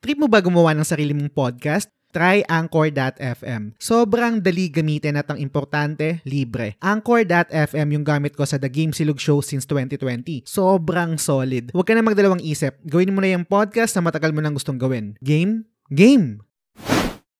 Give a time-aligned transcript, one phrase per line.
[0.00, 1.92] Trip mo ba gumawa ng sarili mong podcast?
[2.08, 3.76] Try Anchor.fm.
[3.76, 6.80] Sobrang dali gamitin at ang importante, libre.
[6.80, 10.48] Anchor.fm yung gamit ko sa The Game Silog Show since 2020.
[10.48, 11.68] Sobrang solid.
[11.76, 12.80] Huwag ka na magdalawang isip.
[12.88, 15.20] Gawin mo na yung podcast na matagal mo nang gustong gawin.
[15.20, 15.68] Game?
[15.92, 16.48] Game!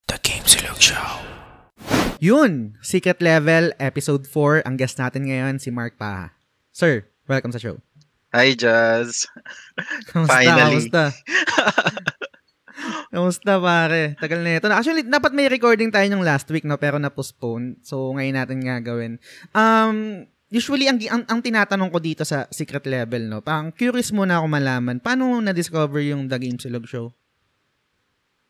[0.04, 1.00] The Game Silog Show.
[2.20, 2.76] Yun!
[2.84, 4.68] Secret Level, Episode 4.
[4.68, 6.36] Ang guest natin ngayon, si Mark Paha.
[6.76, 7.80] Sir, welcome sa show.
[8.36, 9.24] Hi, Jazz.
[10.12, 10.28] Kamusta?
[10.28, 10.92] Finally.
[10.92, 11.04] Kamusta?
[13.10, 14.14] Kamusta pare?
[14.22, 14.70] Tagal na ito.
[14.70, 16.78] Actually, dapat may recording tayo ng last week, no?
[16.78, 17.82] Pero na-postpone.
[17.82, 19.18] So, ngayon natin nga gawin.
[19.50, 23.42] Um, usually, ang, ang, ang tinatanong ko dito sa secret level, no?
[23.42, 25.02] Parang curious muna ako malaman.
[25.02, 27.10] Paano na-discover yung The Game Silog Show?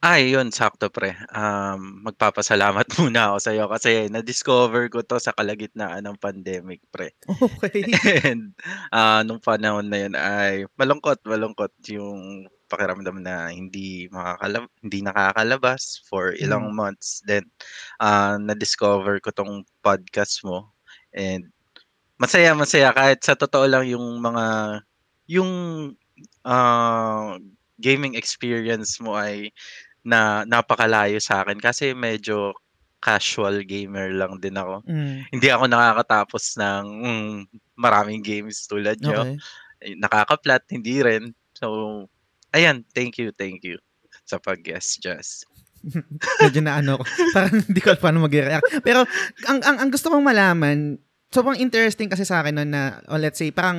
[0.01, 1.13] Ay, yun, sakto pre.
[1.33, 7.17] Um, magpapasalamat muna ako sa'yo kasi na-discover ko to sa kalagitnaan ng pandemic, pre.
[7.29, 7.85] Okay.
[8.29, 8.57] And
[8.93, 15.99] uh, nung panahon na yun ay malungkot, malungkot yung pakiramdam na hindi makakalab hindi nakakalabas
[16.07, 17.21] for ilang months.
[17.27, 17.51] Then,
[17.99, 20.71] uh, na-discover ko tong podcast mo.
[21.11, 21.51] And
[22.15, 22.95] masaya, masaya.
[22.95, 24.45] Kahit sa totoo lang yung mga,
[25.27, 25.51] yung
[26.47, 27.35] uh,
[27.83, 29.51] gaming experience mo ay
[30.01, 32.57] na napakalayo sa akin kasi medyo
[33.01, 34.85] casual gamer lang din ako.
[34.85, 35.25] Mm.
[35.33, 37.37] Hindi ako nakakatapos ng mm,
[37.81, 39.25] maraming games tulad nyo.
[39.25, 39.37] Okay.
[39.81, 41.33] Eh, Nakakaplat, hindi rin.
[41.57, 42.05] So,
[42.55, 43.79] ayan, thank you, thank you
[44.25, 45.43] sa pag-guest, Jazz.
[46.45, 47.05] Medyo na ano ko.
[47.35, 48.85] Parang hindi ko paano mag-react.
[48.85, 49.03] Pero,
[49.49, 53.39] ang, ang, ang gusto kong malaman, sobrang interesting kasi sa akin no, na, oh, let's
[53.39, 53.79] say, parang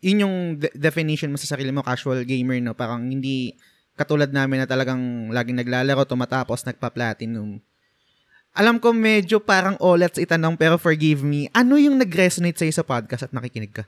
[0.00, 2.76] yun yung de- definition mo sa sarili mo, casual gamer, no?
[2.76, 3.56] Parang hindi
[3.96, 7.60] katulad namin na talagang laging naglalaro, tumatapos, nagpa-platinum.
[8.50, 11.46] Alam ko medyo parang olats itanong pero forgive me.
[11.54, 13.84] Ano yung nag-resonate sa'yo sa podcast at nakikinig ka?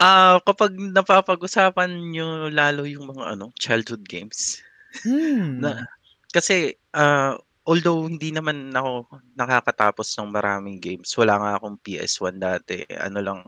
[0.00, 4.60] Ah, kapag napapag-usapan nyo lalo yung mga ano, childhood games.
[5.04, 5.60] Hmm.
[5.60, 5.84] Na,
[6.32, 7.36] kasi ah,
[7.68, 12.80] although hindi naman ako nakakatapos ng maraming games, wala nga akong PS1 dati.
[12.96, 13.40] Ano lang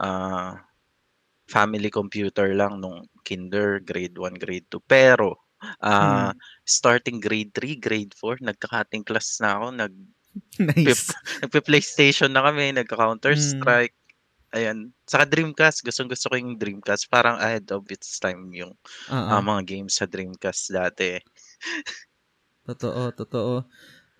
[0.00, 0.56] ah,
[1.50, 4.80] family computer lang nung kinder, grade 1, grade 2.
[4.88, 5.44] Pero
[5.84, 6.32] ah,
[6.64, 9.94] starting grade 3, grade 4, nagka-cutting class na ako, nag
[10.72, 11.12] nice.
[11.44, 13.94] nagpe-PlayStation na kami, nagka-Counter Strike.
[14.56, 14.92] Ayan.
[15.04, 17.08] Saka Dreamcast, gustong gusto ko yung Dreamcast.
[17.12, 18.72] Parang ahead of its time yung
[19.12, 19.28] Oo.
[19.28, 21.20] ah, mga games sa Dreamcast dati.
[22.68, 23.64] Totoo, totoo.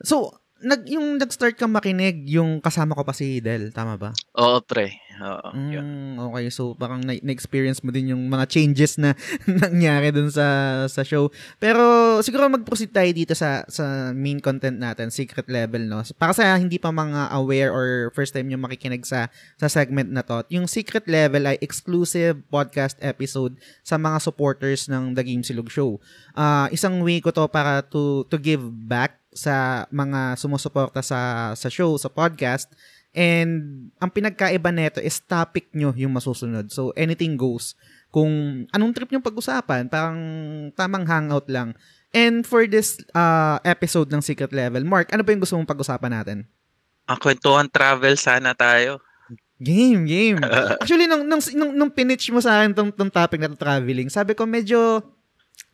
[0.05, 4.11] So, nag, yung nag-start kang makinig, yung kasama ko pa si Del, tama ba?
[4.39, 4.99] Oo, pre.
[5.19, 5.83] Oo, yun.
[5.83, 9.19] Mm, okay, so parang na- na-experience mo din yung mga changes na
[9.67, 10.47] nangyari dun sa
[10.87, 11.31] sa show.
[11.59, 11.83] Pero
[12.23, 16.07] siguro mag-proceed tayo dito sa sa main content natin, secret level, no?
[16.15, 19.27] Para sa hindi pa mga aware or first time yung makikinig sa
[19.59, 25.19] sa segment na to, yung secret level ay exclusive podcast episode sa mga supporters ng
[25.19, 25.99] The Game Silog Show.
[26.39, 31.69] Ah, isang way ko to para to to give back sa mga sumusuporta sa sa
[31.71, 32.67] show, sa podcast.
[33.15, 36.69] And ang pinagkaiba nito is topic nyo yung masusunod.
[36.75, 37.79] So anything goes.
[38.11, 40.19] Kung anong trip yung pag-usapan, parang
[40.75, 41.79] tamang hangout lang.
[42.11, 46.13] And for this uh, episode ng Secret Level, Mark, ano ba yung gusto mong pag-usapan
[46.13, 46.39] natin?
[47.09, 49.01] Ang kwentuhan travel sana tayo.
[49.61, 50.41] Game, game.
[50.81, 54.09] Actually, nung, nung, nung, nung pinitch mo sa akin tong, tong topic na to, traveling,
[54.09, 55.03] sabi ko medyo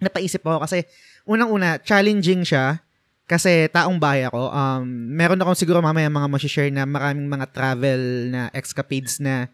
[0.03, 0.83] napaisip ako kasi
[1.29, 2.84] unang-una, challenging siya
[3.25, 4.53] kasi taong bahay ako.
[4.53, 4.85] Um,
[5.17, 9.49] meron akong siguro mamaya mga masishare na maraming mga travel na escapades na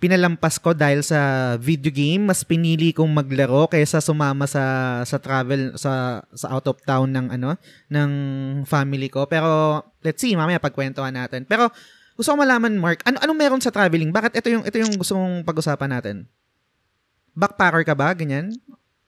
[0.00, 2.26] pinalampas ko dahil sa video game.
[2.26, 7.26] Mas pinili kong maglaro kaysa sumama sa sa travel sa sa out of town ng
[7.30, 7.54] ano
[7.86, 8.10] ng
[8.66, 9.28] family ko.
[9.30, 11.46] Pero let's see, mamaya pagkwentuhan natin.
[11.46, 11.70] Pero
[12.18, 14.10] gusto ko malaman Mark, ano anong meron sa traveling?
[14.10, 16.16] Bakit ito yung ito yung gusto mong pag-usapan natin?
[17.38, 18.10] Backpacker ka ba?
[18.18, 18.50] Ganyan?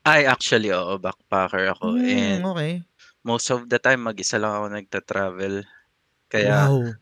[0.02, 1.94] Ay, actually, oo, backpacker ako.
[1.94, 2.72] Hmm, And okay.
[3.26, 5.54] Most of the time, mag-isa lang ako nagta-travel.
[6.32, 6.96] Kaya, wow.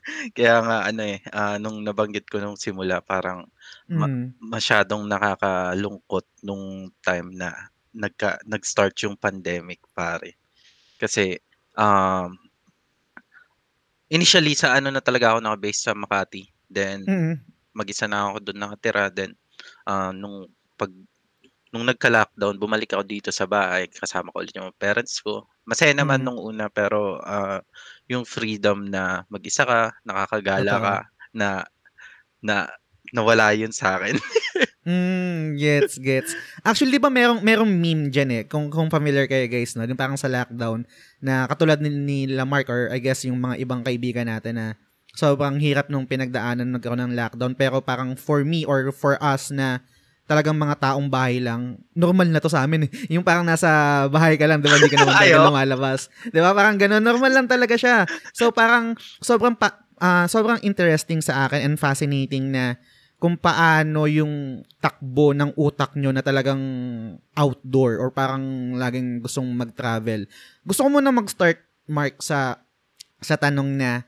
[0.36, 3.46] kaya nga, ano eh, ah, nung nabanggit ko nung simula, parang
[3.96, 4.34] ma- Mm.
[4.40, 7.50] masyadong nakakalungkot nung time na
[7.96, 10.36] nagka, nag-start yung pandemic, pare.
[11.00, 11.38] Kasi,
[11.78, 12.34] um,
[14.10, 16.42] initially, sa ano na talaga ako nakabase sa Makati.
[16.70, 17.40] Then, Mm.
[17.78, 19.04] mag-isa na ako doon nakatira.
[19.12, 19.32] Then,
[19.88, 20.50] ah, nung
[20.80, 20.92] pag
[21.74, 25.46] nung nagka-lockdown, bumalik ako dito sa bahay, kasama ko ulit yung parents ko.
[25.66, 26.26] Masaya naman Mm.
[26.26, 27.58] nung una, pero ah,
[28.06, 30.84] yung freedom na mag-isa ka, nakakagala Totoo.
[30.86, 30.96] ka,
[31.34, 31.48] na
[32.40, 32.56] na
[33.10, 34.16] nawala yun sa akin.
[34.86, 36.30] Mm, gets, gets.
[36.62, 39.82] Actually, di ba merong, merong meme dyan eh, kung, kung familiar kayo guys, no?
[39.82, 40.86] Yung parang sa lockdown,
[41.18, 44.66] na katulad ni, ni Lamarck or I guess yung mga ibang kaibigan natin na
[45.18, 49.82] sobrang hirap nung pinagdaanan nagkaroon ng lockdown, pero parang for me or for us na
[50.26, 52.86] talagang mga taong bahay lang, normal na to sa amin.
[52.86, 52.90] eh.
[53.14, 53.66] Yung parang nasa
[54.10, 54.76] bahay ka lang, di ba?
[54.76, 56.00] Hindi ka naman talaga lumalabas.
[56.28, 56.50] Di ba?
[56.50, 57.02] Parang ganun.
[57.02, 58.04] Normal lang talaga siya.
[58.34, 62.74] So, parang sobrang, pa, ah, sobrang interesting sa akin and fascinating na
[63.16, 66.60] kung paano yung takbo ng utak nyo na talagang
[67.32, 70.28] outdoor or parang laging gustong mag-travel.
[70.66, 72.60] Gusto ko muna mag-start, Mark, sa
[73.16, 74.04] sa tanong na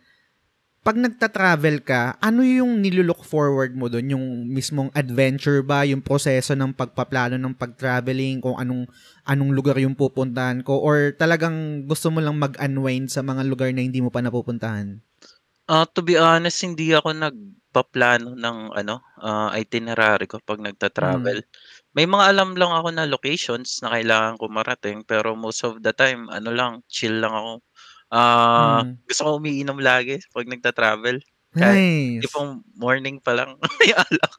[0.88, 4.08] pag nagta-travel ka, ano yung nilulook forward mo doon?
[4.08, 5.85] Yung mismong adventure ba?
[5.85, 8.40] Yung proseso ng pagpaplano ng pag-traveling?
[8.40, 8.88] Kung anong,
[9.29, 10.81] anong lugar yung pupuntahan ko?
[10.81, 15.05] Or talagang gusto mo lang mag-unwind sa mga lugar na hindi mo pa napupuntahan?
[15.69, 21.44] Ah, to be honest, hindi ako nagpaplano ng ano, ah, itinerary ko pag nagta-travel.
[21.93, 25.93] May mga alam lang ako na locations na kailangan ko marating pero most of the
[25.93, 27.61] time ano lang, chill lang ako.
[28.09, 29.05] Ah, Mm.
[29.05, 31.21] gusto ko umiinom lagi pag nagta-travel.
[31.51, 32.23] Kahit Nice.
[32.25, 34.33] tipong morning pa lang may alak.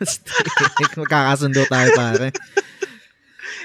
[0.98, 2.28] Magkakasundo tayo, pare.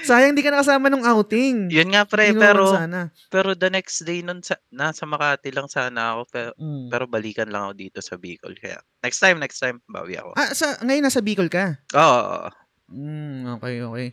[0.02, 1.66] Sayang, di ka nakasama nung outing.
[1.66, 3.00] Yun nga pre, Inuman pero sana.
[3.26, 6.86] pero the next day nun sa, nasa Makati lang sana ako pero, Mm.
[6.90, 10.30] pero balikan lang ako dito sa Bicol kaya next time next time bawi ako.
[10.34, 11.82] Ah, sa, ngayon nasa Bicol ka?
[11.90, 12.46] Oo.
[12.86, 14.08] Mm, okay, okay.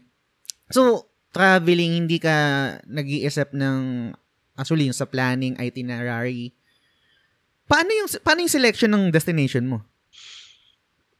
[0.69, 2.33] So, traveling, hindi ka
[2.83, 4.13] nag-iisip ng,
[4.57, 6.53] actually, yung sa planning, itinerary.
[7.67, 9.79] Paano yung, paano yung selection ng destination mo?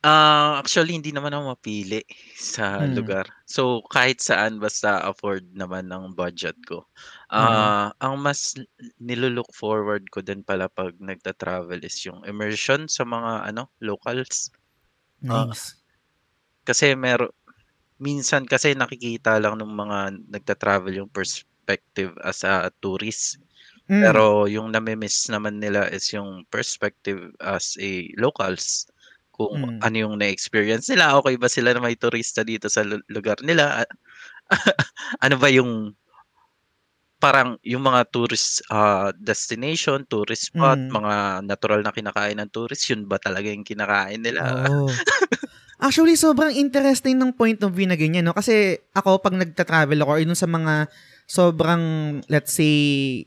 [0.03, 2.03] Ah, actually hindi naman ako mapili
[2.35, 2.91] sa Hmm.
[2.91, 3.24] lugar.
[3.47, 6.83] So kahit saan basta afford naman ng budget ko.
[7.39, 7.39] Mhm.
[7.39, 8.68] Ah, ang mas n-
[9.00, 14.51] nilulook forward ko din pala pag nagta-travel is yung immersion sa mga ano, locals.
[15.21, 15.75] Nice.
[16.68, 17.31] Kasi mero
[18.07, 19.97] minsan kasi nakikita lang ng mga
[20.33, 21.12] nagta-travel yung
[21.63, 23.39] perspective as a tourist.
[23.88, 24.04] Mm.
[24.04, 28.88] Pero yung nami-miss naman nila is yung perspective as a locals.
[29.31, 29.80] Kung Mm.
[29.81, 33.88] ano yung na-experience nila, okay ba sila na may turista dito sa lu- lugar nila?
[35.24, 35.95] Ano ba yung
[37.18, 40.92] parang yung mga tourist ah, destination, tourist spot, Mm.
[40.92, 41.15] mga
[41.48, 44.68] natural na kinakain ng tourist, yun ba talaga yung kinakain nila?
[44.68, 44.92] Oo.
[45.83, 48.36] Actually, sobrang interesting ng point of view na ganyan, no?
[48.36, 50.88] Kasi ako, pag nagta-travel ako, or yun sa mga
[51.27, 52.73] sobrang, let's say,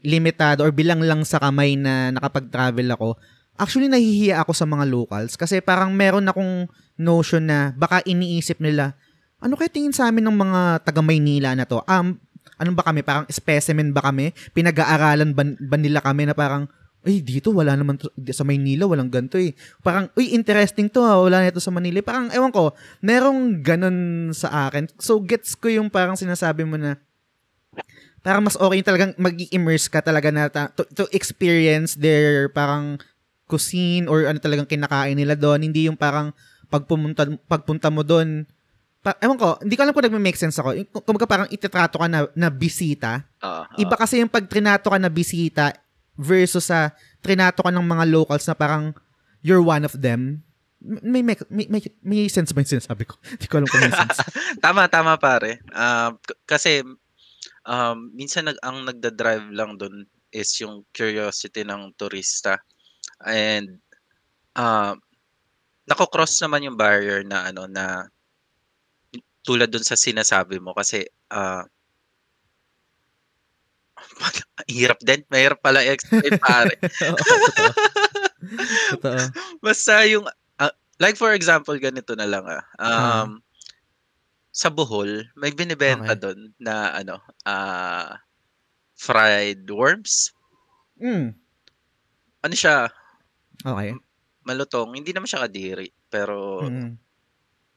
[0.05, 3.09] limitado or bilang lang sa kamay na nakapag-travel ako,
[3.57, 5.35] actually, nahihiya ako sa mga locals.
[5.35, 6.69] Kasi parang meron akong
[7.01, 8.97] notion na baka iniisip nila,
[9.41, 11.85] ano kaya tingin sa amin ng mga taga Maynila na to?
[11.85, 12.17] Um,
[12.57, 13.05] ano ba kami?
[13.05, 14.33] Parang specimen ba kami?
[14.57, 16.65] Pinag-aaralan ba, nila kami na parang,
[17.07, 19.55] ay, dito wala naman to, sa Maynila, walang ganito eh.
[19.85, 22.03] Parang, uy, interesting to ha, wala nito sa Manila.
[22.03, 24.91] Parang, ewan ko, merong ganun sa akin.
[24.99, 26.99] So, gets ko yung parang sinasabi mo na,
[28.27, 32.99] parang mas okay talagang mag-immerse ka talaga na ta- to, to experience their parang
[33.47, 35.63] cuisine or ano talagang kinakain nila doon.
[35.63, 36.35] Hindi yung parang
[36.67, 38.43] pagpumunta, pagpunta mo doon,
[38.99, 40.75] pa, ewan ko, hindi ko alam kung nagme-make sense ako.
[41.07, 43.23] Kumbaga parang ititrato ka na, na bisita.
[43.39, 43.79] Ah, ah.
[43.79, 45.71] Iba kasi yung pag trinato ka na bisita
[46.19, 46.91] versus sa
[47.23, 48.91] trinato ka ng mga locals na parang
[49.47, 50.43] you're one of them.
[50.83, 53.15] May, may, may, may, may sense ba yung sinasabi ko?
[53.31, 54.19] Hindi ko alam kung may sense.
[54.67, 55.63] tama tama pare.
[56.27, 56.83] K- kasi
[57.67, 62.59] um, minsan nag ang nagda-drive lang doon is yung curiosity ng turista.
[63.27, 63.83] And
[64.55, 64.95] uh,
[65.87, 68.07] nako-cross naman yung barrier na ano na
[69.47, 71.63] tulad dun sa sinasabi mo kasi ah
[74.71, 75.23] hirap din.
[75.31, 76.75] Mahirap pala i-explain pare.
[77.11, 77.73] Oo, totoo.
[78.99, 79.19] totoo.
[79.67, 80.27] Basta yung
[80.59, 82.63] ah, like for example ganito na lang ah.
[82.83, 83.46] Um
[84.57, 86.21] sa Bohol may binebenta Okay.
[86.25, 88.17] doon na ano ah
[88.97, 90.33] fried worms.
[90.97, 91.37] Mm.
[92.45, 92.89] Ano siya?
[93.65, 93.97] Okay.
[94.49, 94.97] Malutong.
[94.97, 96.97] Hindi naman siya kadiri pero Mm.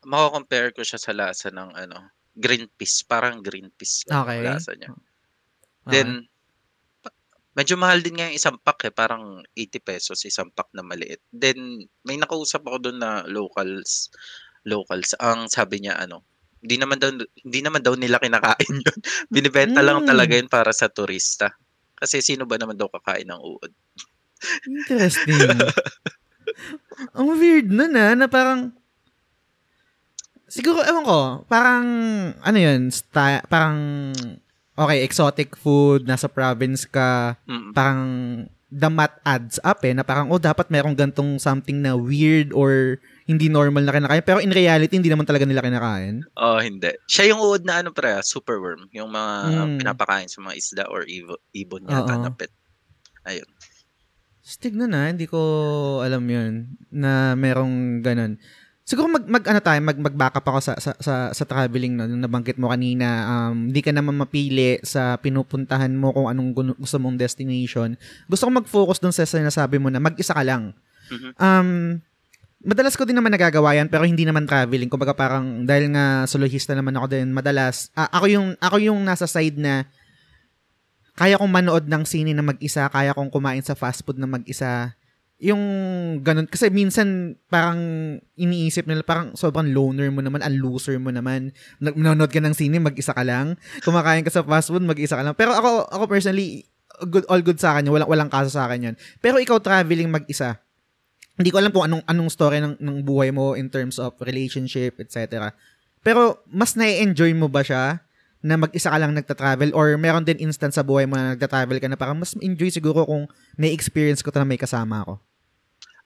[0.07, 1.97] mako-compare ko siya sa lasa ng ano
[2.39, 4.39] green peas, parang green peas Okay.
[4.47, 4.91] lasa niya.
[5.87, 5.91] Okay.
[5.91, 6.27] Then
[7.57, 11.19] medyo mahal din nga yung isang pack eh, parang 80 pesos isang pack na maliit.
[11.33, 14.07] Then may nakausap ako doon na locals
[14.67, 16.23] locals ang sabi niya ano
[16.59, 18.99] hindi naman daw hindi naman daw nila kinakain yun.
[19.27, 20.07] Binibenta lang Mm.
[20.07, 21.55] talaga yun para sa turista.
[21.95, 23.71] Kasi sino ba naman daw kakain ng uod?
[24.65, 25.59] Interesting.
[27.15, 28.71] Ang weird nun ah, na parang
[30.47, 31.85] siguro ewan ko, parang
[32.35, 34.09] ano yun, sta- parang
[34.73, 37.71] okay, exotic food, nasa province ka, Mm.
[37.71, 38.01] parang
[38.69, 43.01] the math adds up eh, na parang, oh, dapat merong gantong something na weird or
[43.29, 44.25] hindi normal na kinakain.
[44.25, 46.25] Pero in reality, hindi naman talaga nila kinakain.
[46.33, 46.89] Oh, hindi.
[47.05, 49.77] Siya yung uod na ano pre, ah, superworm, yung mga Mm.
[49.77, 52.49] pinapakain sa mga isda or ibo- ibon yata na pet.
[54.41, 55.37] Stig na na, hindi ko
[56.01, 58.41] alam yun, na merong ganun.
[58.81, 62.09] siguro mag, mag ano tayo, mag, mag-back up ako sa, sa, sa, sa traveling no,
[62.09, 63.05] yung nabanggit mo kanina.
[63.29, 67.93] Um, hindi ka naman mapili sa pinupuntahan mo kung anong gu- gusto mong destination.
[68.25, 70.73] Gusto ko mag-focus dun sa sinasabi mo na mag-isa ka lang.
[71.13, 71.29] Mhm.
[71.37, 71.69] Um,
[72.59, 74.91] madalas ko din naman nagagawa yan pero hindi naman traveling.
[74.91, 77.91] Kumbaga parang dahil nga soloista naman ako din madalas.
[77.95, 79.87] ah, ako yung ako yung nasa side na
[81.19, 84.95] kaya kong manood ng sine na mag-isa, kaya kong kumain sa fast food na mag-isa.
[85.43, 85.59] Yung
[86.23, 86.47] ganun.
[86.47, 87.79] Kasi minsan parang
[88.39, 91.51] iniisip nila parang sobrang loner mo naman, ang loser mo naman.
[91.83, 93.59] Nanonood ka ng sine, mag-isa ka lang.
[93.83, 95.35] Kumakain ka sa fast food, mag-isa ka lang.
[95.35, 96.63] Pero ako, ako personally,
[97.11, 97.99] good, all good sa akin yun.
[97.99, 98.95] Walang, walang kaso sa akin yun.
[99.19, 100.63] Pero ikaw traveling mag-isa,
[101.39, 104.99] hindi ko alam kung anong anong story ng, ng buhay mo in terms of relationship,
[104.99, 105.55] etc.
[106.03, 108.03] Pero mas na-enjoy mo ba siya
[108.43, 111.87] na mag-isa ka lang nagta-travel or meron din instance sa buhay mo na nagta-travel ka
[111.91, 113.27] na parang mas enjoy siguro kung
[113.59, 115.19] na-experience ko to na may kasama ako.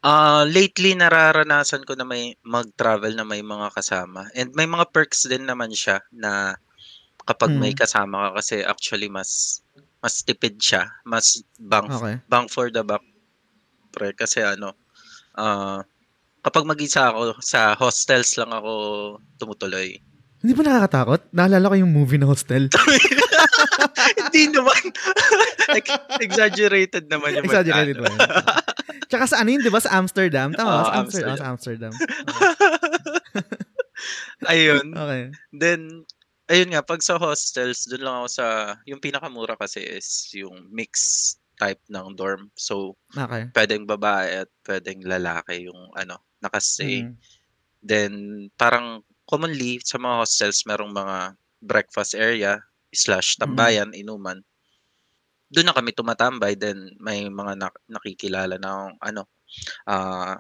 [0.03, 4.27] Ah, lately nararanasan ko na may mag-travel na may mga kasama.
[4.35, 6.31] And may mga perks din naman siya na
[7.29, 7.79] kapag may Mm.
[7.81, 9.61] kasama ka kasi actually mas
[10.03, 12.15] mas tipid siya, mas bang Okay.
[12.31, 13.03] bang for the buck
[13.95, 14.75] pre kasi ano
[15.33, 15.81] ah
[16.43, 18.71] kapag mag-isa ako sa hostels lang ako
[19.39, 19.95] tumutuloy.
[20.43, 21.31] Hindi ba nakakatakot?
[21.31, 22.67] Naalala ko yung movie na Hostel.
[24.19, 24.91] Hindi naman.
[25.71, 28.11] Ex- exaggerated naman yung Exaggerated ba?
[29.07, 29.79] Tsaka sa ano yun, di ba?
[29.79, 30.51] Sa Amsterdam?
[30.51, 30.67] Tama?
[30.67, 31.37] Oo, Sa Amsterdam.
[31.39, 31.39] Amsterdam.
[31.39, 31.93] sa Amsterdam.
[34.51, 34.85] Ayun.
[35.03, 35.23] Okay.
[35.55, 36.03] Then,
[36.51, 38.45] ayun nga, pag sa hostels, doon lang ako sa,
[38.83, 40.91] yung pinakamura kasi is yung mix
[41.59, 42.49] type ng dorm.
[42.57, 43.49] So, Okay.
[43.53, 47.05] pwedeng babae at pwedeng lalaki yung ano, nakastay.
[47.07, 47.13] Mm.
[47.83, 48.13] Then,
[48.57, 52.59] parang commonly sa mga hostels, merong mga breakfast area
[52.93, 54.43] slash tambayan, inuman.
[55.53, 56.57] Doon na kami tumatambay.
[56.57, 59.29] Then, may mga nak- nakikilala na ano,
[59.85, 60.37] ah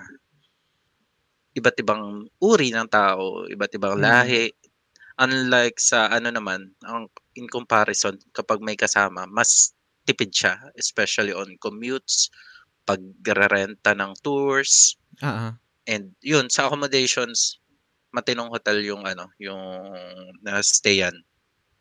[1.53, 4.03] iba't ibang uri ng tao, iba't ibang Mm.
[4.03, 4.49] lahi.
[5.21, 7.05] Unlike sa ano naman, ang
[7.37, 12.29] in comparison kapag may kasama, mas tipid siya, especially on commutes,
[12.83, 15.55] pagrerenta ng tours, ah.
[15.87, 17.63] and yun sa accommodations,
[18.13, 19.63] matinong hotel yung ano, yung
[20.43, 21.15] na-stayan.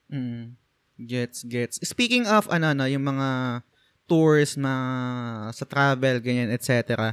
[0.08, 0.54] Mm.
[1.02, 1.76] Gets, gets.
[1.82, 3.60] Speaking of, ano, no, yung mga
[4.06, 4.74] tours na
[5.50, 7.12] sa travel, ganyan, etc.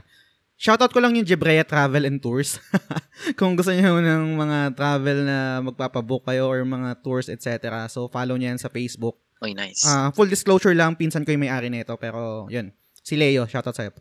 [0.59, 2.59] Shoutout ko lang yung Jebrea Travel and Tours.
[3.39, 7.87] Kung gusto niyo ng mga travel na magpapabook kayo or mga tours, etc.
[7.87, 9.15] So, follow niya yan sa Facebook.
[9.39, 9.87] Oy, nice.
[9.87, 12.75] Ah, full disclosure lang, pinsan ko yung may-ari nito, pero yun.
[12.99, 13.95] Si Leo, shoutout sa'yo.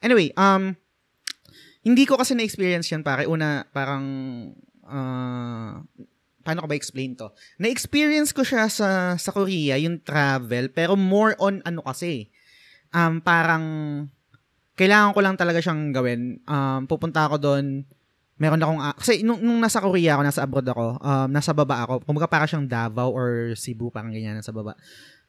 [0.00, 0.72] Anyway, um,
[1.84, 3.28] hindi ko kasi na-experience yan, pare.
[3.28, 4.04] Una, parang,
[4.88, 5.84] ah,
[6.40, 7.28] paano ko ba explain to?
[7.60, 12.32] Na-experience ko siya sa, sa Korea, yung travel, pero more on ano kasi,
[12.96, 13.64] um, parang,
[14.80, 16.40] kailangan ko lang talaga siyang gawin.
[16.48, 17.84] Um, pupunta ako doon,
[18.38, 21.76] meron akong, ah, kasi nung, nung nasa Korea ako, nasa abroad ako, um, nasa baba
[21.86, 24.74] ako, kumbaga parang siyang Davao or Cebu, parang ganyan, nasa baba.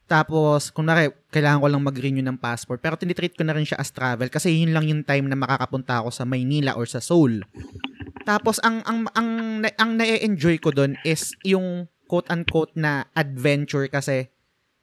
[0.05, 2.77] Tapos, kung nari, kailangan ko lang mag-renew ng passport.
[2.77, 5.97] Pero tinitreat ko na rin siya as travel kasi yun lang yung time na makakapunta
[5.97, 7.41] ako sa Maynila or sa Seoul.
[8.21, 14.29] Tapos, ang, ang, ang, ang, ang na-enjoy ko doon is yung quote-unquote na adventure kasi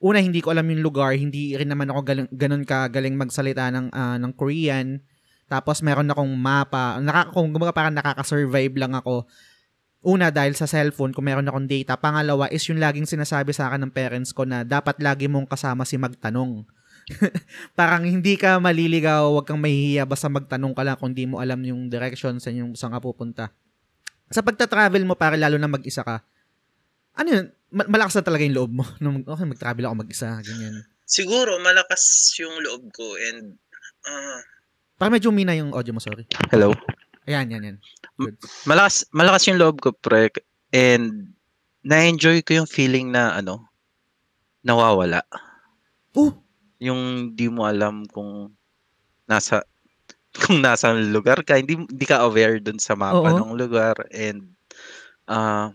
[0.03, 1.15] una, hindi ko alam yung lugar.
[1.15, 5.07] Hindi rin naman ako galing, ganun ka galing magsalita ng, ah, ng Korean.
[5.53, 6.97] Tapos, meron akong mapa.
[6.97, 9.29] Nakaka, kung gumaga parang nakaka-survive lang ako.
[10.01, 12.01] Una, dahil sa cellphone, kung meron akong data.
[12.01, 15.85] Pangalawa is yung laging sinasabi sa akin ng parents ko na dapat lagi mong kasama
[15.85, 16.65] si magtanong.
[17.79, 21.61] parang hindi ka maliligaw, wag kang mahihiya, basta magtanong ka lang kung di mo alam
[21.61, 23.53] yung direction sa yung saan ka pupunta.
[24.33, 26.25] Sa pagta-travel mo, para lalo na mag-isa ka,
[27.13, 28.85] ano yun, ma- malakas na talaga yung loob mo.
[29.05, 30.83] Nung, okay, mag-travel ako mag-isa, ganyan.
[31.05, 33.61] Siguro malakas yung loob ko and
[34.09, 34.41] ah,
[35.03, 36.23] Parang medyo umina yung audio mo, sorry.
[36.55, 36.71] hello.
[37.27, 37.77] Ayan, yan, yan.
[38.23, 38.39] Good.
[38.71, 40.31] Malakas malakas yung loob ko pre
[40.71, 41.35] and
[41.83, 43.67] na-enjoy ko yung feeling na ano
[44.63, 45.27] nawawala.
[46.15, 46.31] Oh,
[46.79, 48.55] Yung di mo alam kung
[49.27, 49.67] nasa
[50.39, 53.43] kung nasa lugar ka, hindi hindi ka aware dun sa mapa Oo.
[53.43, 54.55] ng lugar and
[55.27, 55.75] ah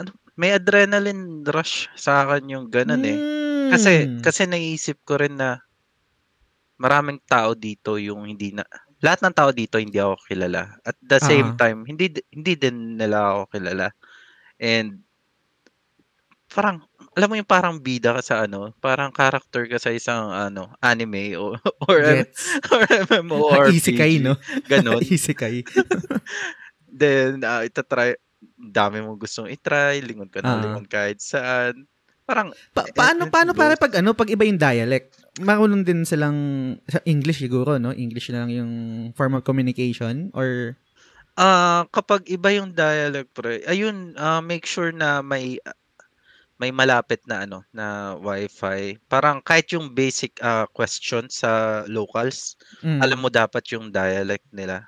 [0.00, 3.20] ano, may adrenaline rush sa akin yung ganun eh.
[3.68, 4.20] Kasi Mm.
[4.24, 5.60] kasi naisip ko rin na
[6.76, 8.64] maraming tao dito yung hindi na
[8.98, 10.80] lahat ng tao dito hindi ako kilala.
[10.80, 11.58] At the same Ah.
[11.60, 13.92] time, hindi di- hindi din nila ako kilala.
[14.56, 15.04] And
[16.48, 20.72] parang alam mo yung parang bida ka sa ano, parang character ka sa isang ano,
[20.80, 21.54] anime o
[21.86, 22.58] or, Gets.
[22.72, 24.34] or MMO or Isekai, no?
[24.66, 24.98] Ganon.
[24.98, 25.62] Isekai.
[26.90, 28.18] Then uh, itatry
[28.54, 30.60] dami mo gustong i-try, lingon ka na Ah.
[30.62, 31.86] lingon kahit saan.
[32.24, 33.60] Parang Pa- paano Eh, paano go.
[33.60, 35.12] pare pag ano pag iba yung dialect?
[35.44, 36.38] Marunong din silang
[36.88, 37.92] sa English siguro, no?
[37.92, 38.72] English na lang yung
[39.18, 40.78] form of communication or
[41.34, 45.58] Ah, kapag iba yung dialect pre, ayun, ah, make sure na may
[46.62, 49.02] may malapit na ano, na Wi-Fi.
[49.10, 52.54] Parang kahit yung basic, ah, question sa locals,
[53.02, 53.22] alam Mm.
[53.26, 54.86] mo dapat yung dialect nila.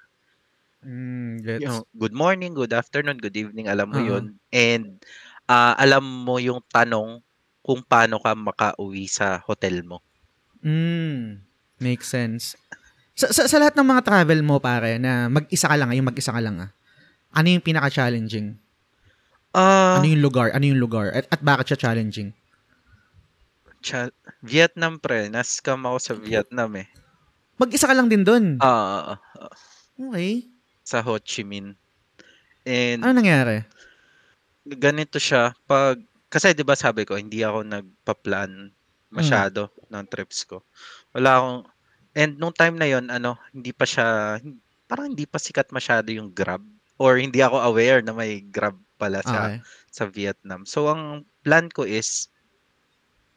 [0.86, 1.62] Hmm, gets.
[1.66, 4.06] Yung good morning, good afternoon, good evening, alam mo Oo.
[4.22, 4.38] yun.
[4.54, 5.02] And,
[5.50, 7.25] ah, alam mo yung tanong
[7.66, 9.98] kung paano ka makauwi sa hotel mo.
[10.62, 11.42] Hmm,
[11.82, 12.54] makes sense.
[13.18, 16.30] Sa, sa, sa lahat ng mga travel mo, pare, na mag-isa ka lang, yung mag-isa
[16.30, 16.70] ka lang, ah,
[17.34, 18.54] ano yung pinaka-challenging?
[19.50, 20.54] Ah, Ano yung lugar?
[20.54, 21.10] Ano yung lugar?
[21.10, 22.30] At, at bakit siya challenging?
[23.82, 26.86] cha- Vietnam pre, na-scam ako sa Vietnam eh.
[27.56, 28.58] Mag-isa ka lang din doon.
[28.62, 29.18] Ah,
[29.96, 30.44] Okay.
[30.84, 31.72] sa Ho Chi Minh.
[32.68, 33.64] And Ano nangyari?
[34.66, 35.96] ganito siya pag
[36.36, 38.52] kasi 'di ba sabi ko hindi ako nagpa-plan
[39.08, 40.60] masyado ng trips ko.
[41.16, 41.60] Wala akong
[42.16, 44.38] and nung time na 'yon ano, hindi pa siya
[44.90, 46.62] parang hindi pa sikat masyado yung Grab
[47.00, 49.64] or hindi ako aware na may Grab pala sa Okay.
[49.90, 50.68] sa Vietnam.
[50.68, 52.28] So ang plan ko is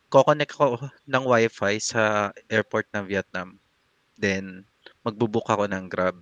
[0.09, 3.61] ko-connect ko ng Wi-Fi sa airport ng Vietnam.
[4.17, 4.65] Then
[5.05, 6.17] magbo-book ako ng Grab.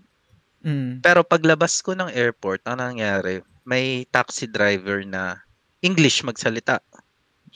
[0.65, 1.05] Mm.
[1.05, 5.46] Pero paglabas ko ng airport, ang nangyari, may taxi driver na
[5.81, 6.81] English magsalita.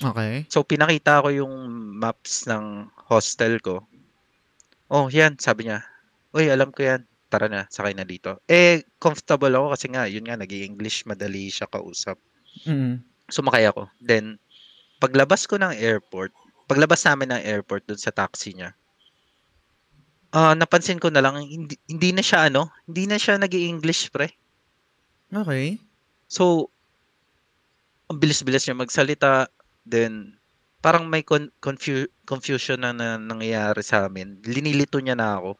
[0.02, 0.46] Okay.
[0.50, 1.54] So pinakita ko yung
[1.98, 3.86] maps ng hostel ko.
[4.92, 5.86] Oh, yan, sabi niya.
[6.36, 7.08] Uy, alam ko yan.
[7.32, 8.44] Tara na, sakay na dito.
[8.52, 12.20] Eh, comfortable ako kasi nga, yun nga, nag english madali siya kausap.
[12.68, 13.00] Mm.
[13.32, 13.88] Sumakay ako.
[14.04, 14.36] Then,
[15.00, 16.36] paglabas ko ng airport,
[16.68, 18.76] paglabas namin ng airport dun sa taxi niya,
[20.32, 24.12] ah napansin ko na lang, hindi, hindi na siya ano, hindi na siya nag english
[24.12, 24.32] pre.
[25.32, 25.80] Okay.
[26.32, 26.72] So,
[28.12, 29.48] ang bilis-bilis niya magsalita.
[29.88, 30.36] Then,
[30.84, 34.44] parang may con- confu- confusion na, na nangyayari sa amin.
[34.44, 35.52] Linilito niya na ako.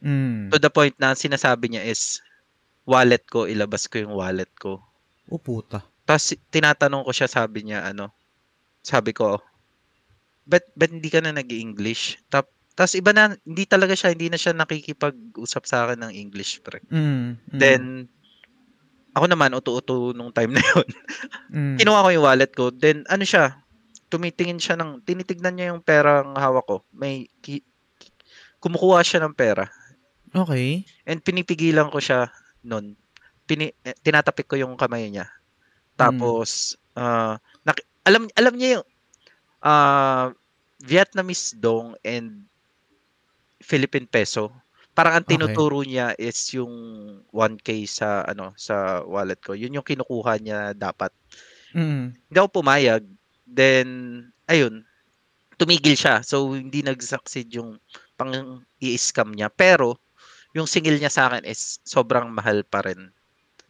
[0.00, 0.54] Mm.
[0.54, 2.22] To the point na sinasabi niya is,
[2.86, 4.80] wallet ko, ilabas ko yung wallet ko.
[5.28, 5.82] O puta.
[6.06, 8.14] Tapos tinatanong ko siya, sabi niya, ano,
[8.80, 9.42] sabi ko,
[10.48, 12.48] bet, bet hindi ka na nag english Tap,
[12.80, 16.80] tapos iba na, hindi talaga siya, hindi na siya nakikipag-usap sa akin ng English, pre.
[16.88, 17.36] Mm.
[17.36, 18.08] mm, Then,
[19.14, 20.88] ako naman, uto-uto nung time na yun.
[21.50, 21.76] mm.
[21.82, 22.70] Kinuha ko yung wallet ko.
[22.70, 23.58] Then, ano siya,
[24.10, 26.76] tumitingin siya ng, tinitignan niya yung perang hawak ko.
[26.94, 27.62] May, ki,
[28.62, 29.66] kumukuha siya ng pera.
[30.30, 30.86] Okay.
[31.06, 32.30] And pinipigilan ko siya
[32.62, 32.94] nun.
[33.50, 35.26] Pini, eh, tinatapik ko yung kamay niya.
[35.98, 38.86] Tapos, ah, nak- alam, alam niya yung,
[39.66, 40.30] ah,
[40.80, 42.48] Vietnamese dong and
[43.60, 44.48] Philippine peso.
[45.00, 45.32] Parang ang Okay.
[45.32, 46.68] tinuturo niya is yung
[47.32, 49.56] 1K sa ano sa wallet ko.
[49.56, 51.08] Yun yung kinukuha niya dapat.
[51.72, 52.12] Mm.
[52.12, 53.08] Hindi ako pumayag.
[53.48, 53.88] Then,
[54.44, 54.84] ayun,
[55.56, 56.20] tumigil siya.
[56.20, 57.80] So, hindi nag-succeed yung
[58.20, 59.48] pang i-scam niya.
[59.48, 59.96] Pero,
[60.52, 63.08] yung singil niya sa akin is sobrang mahal pa rin.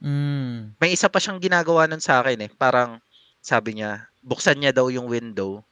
[0.02, 0.74] Mm.
[0.82, 2.50] May isa pa siyang ginagawa nun sa akin eh.
[2.50, 2.98] Parang,
[3.38, 5.62] sabi niya, buksan niya daw yung window.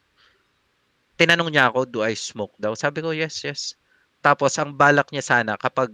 [1.19, 2.71] Tinanong niya ako, do I smoke daw?
[2.79, 3.75] Sabi ko, yes, yes.
[4.19, 5.91] Tapos, ang balak niya sana, kapag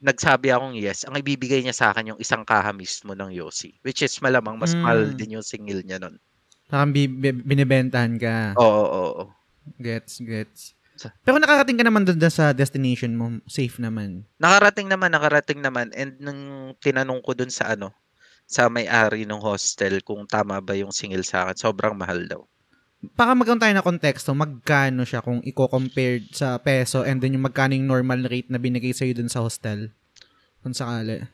[0.00, 3.76] nagsabi akong yes, ang ibibigay niya sa akin yung isang kaha mismo ng Yossi.
[3.84, 5.16] Which is malamang mas mahal Mm.
[5.20, 6.16] din yung singil niya nun.
[6.72, 8.56] Parang bi- bi- binibentahan ka.
[8.56, 9.24] Oo, oo, oo.
[9.76, 10.72] Gets, gets.
[11.24, 13.40] Pero nakarating ka naman doon sa destination mo.
[13.48, 14.24] Safe naman.
[14.36, 15.88] Nakarating naman, nakarating naman.
[15.96, 16.40] And nung
[16.76, 17.92] tinanong ko dun sa ano,
[18.44, 22.40] sa may-ari ng hostel kung tama ba yung singil sa akin, sobrang mahal daw.
[23.16, 27.72] Para magkaroon tayo ng konteksto, magkano siya kung i-compare sa peso and then yung magkano
[27.72, 29.88] yung normal rate na binigay sa'yo dun sa hostel?
[30.60, 31.24] Kung sakali.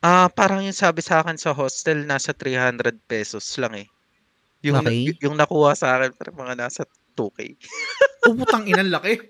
[0.00, 3.88] Ah, parang yung sabi sa akin sa hostel nasa 300 pesos lang eh.
[4.64, 5.12] Yung na- Okay.
[5.20, 7.60] yung nakuha sa akin parang mga nasa 2k.
[8.26, 9.14] Oh, putang ina, laki.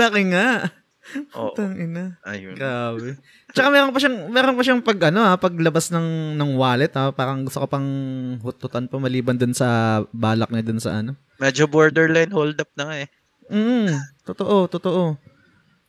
[0.00, 0.70] laki nga.
[1.36, 1.52] Oo.
[1.52, 2.18] Putang ina.
[2.26, 2.54] Ayun.
[2.54, 3.18] Grabe.
[3.50, 7.10] Tsaka meron pa siyang meron pa siyang pag ano ha, paglabas ng ng wallet ha,
[7.10, 7.88] parang gusto ko pang
[8.40, 11.18] hututan pa maliban dun sa balak niya dun sa ano.
[11.42, 13.08] Medyo borderline hold up na nga eh.
[13.50, 13.90] Mm,
[14.22, 15.18] totoo, totoo.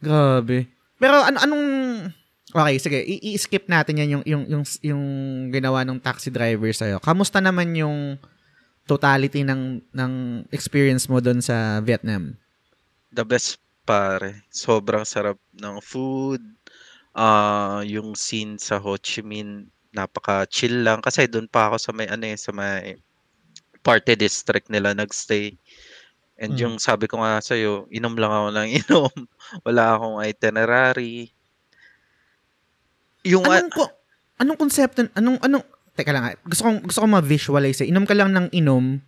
[0.01, 0.65] Grabe.
[0.97, 1.65] Pero ano anong
[2.51, 2.99] Okay, sige,
[3.31, 5.03] i-skip natin yan yung yung yung yung
[5.55, 6.99] ginawa ng taxi driver sa'yo.
[6.99, 8.19] Kamusta naman yung
[8.83, 10.11] totality ng ng
[10.51, 12.35] experience mo doon sa Vietnam?
[13.15, 13.55] The best
[13.91, 14.47] pare.
[14.47, 16.39] Sobrang sarap ng food.
[17.11, 22.07] Ah, yung scene sa Ho Chi Minh napaka-chill lang kasi doon pa ako sa may
[22.07, 22.95] ano eh, sa may
[23.83, 25.59] party district nila nagstay.
[26.39, 26.61] And Mm.
[26.63, 27.53] yung sabi ko nga sa
[27.91, 29.13] inom lang ako ng inom.
[29.67, 31.35] Wala akong itinerary.
[33.27, 33.85] Yung Anong ko
[34.41, 36.35] anong konsepto anong anong Teka lang, ah.
[36.47, 37.83] gusto kong gusto kong ma-visualize.
[37.83, 37.91] Eh.
[37.91, 39.03] Inom ka lang ng inom.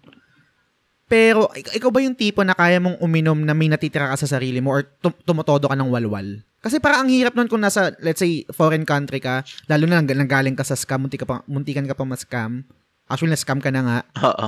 [1.13, 4.25] Pero, ik- ikaw ba yung tipo na kaya mong uminom na may natitira ka sa
[4.27, 6.41] sarili mo or tum- tumotodo ka ng walwal?
[6.57, 10.09] Kasi parang ang hirap nun kung nasa, let's say, foreign country ka, lalo na nang
[10.09, 12.65] nanggaling ka sa scam, munti ka pa, muntikan ka pa ma-scam.
[13.05, 13.97] Actually, na-scam ka na nga.
[14.25, 14.47] Oo.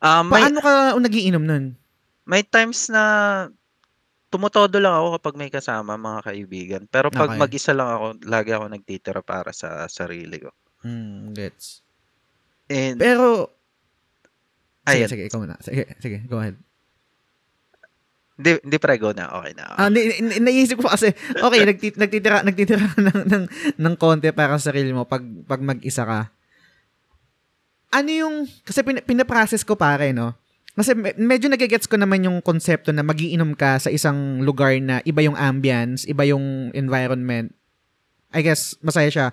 [0.00, 1.64] Ah, may, Paano ka nagiinom nun?
[2.24, 3.02] may times na
[4.28, 6.82] tumotodo lang ako kapag may kasama mga kaibigan.
[6.86, 7.40] Pero pag Okay.
[7.40, 10.50] mag-isa lang ako, lagi ako nagtitira para sa sarili ko.
[10.82, 11.82] Hmm, gets.
[12.66, 13.50] And, Pero,
[14.92, 15.56] sige, sige, ikaw na.
[15.60, 16.56] Sige, sige, go ahead.
[18.40, 19.28] Hindi, hindi prego na.
[19.36, 19.64] Okay na.
[19.76, 21.12] Ah, ni, ni- naisip ko kasi,
[21.44, 23.44] okay, nagtit, nagtitira, nagtitira ng, ng,
[23.76, 26.32] ng konti para sa sarili mo pag, pag mag-isa ka.
[27.92, 30.32] Ano yung, kasi pin, pinaprocess ko pare, no?
[30.72, 35.04] Kasi me- medyo nagigets ko naman yung konsepto na magiinom ka sa isang lugar na
[35.04, 37.52] iba yung ambience, iba yung environment.
[38.32, 39.26] I guess, masaya siya.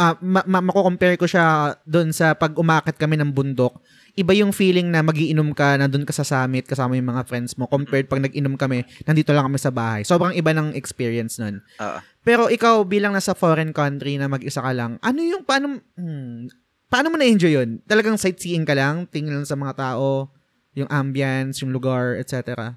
[0.00, 3.84] Ah, ma- ma- mako-compare ko siya doon sa pag umakit kami ng bundok.
[4.14, 7.66] Iba yung feeling na magiinom ka, nandun ka sa summit kasama yung mga friends mo
[7.66, 10.06] compared pag nag-inom kami, nandito lang kami sa bahay.
[10.06, 11.58] Sobrang iba ng experience nun.
[11.82, 11.98] Oo.
[12.22, 16.46] Pero ikaw bilang nasa foreign country na mag-isa ka lang, ano yung paano hmm,
[16.86, 17.70] paano mo na-enjoy yun?
[17.90, 20.30] Talagang sightseeing ka lang, tingin lang sa mga tao,
[20.78, 22.74] yung ambience, yung lugar, etc.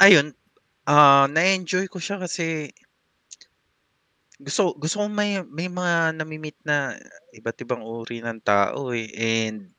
[0.00, 0.32] ayun,
[0.84, 2.72] ah na-enjoy ko siya kasi
[4.42, 6.98] gusto gusto ko may may mga nami-meet na
[7.30, 9.70] iba't ibang uri ng tao eh and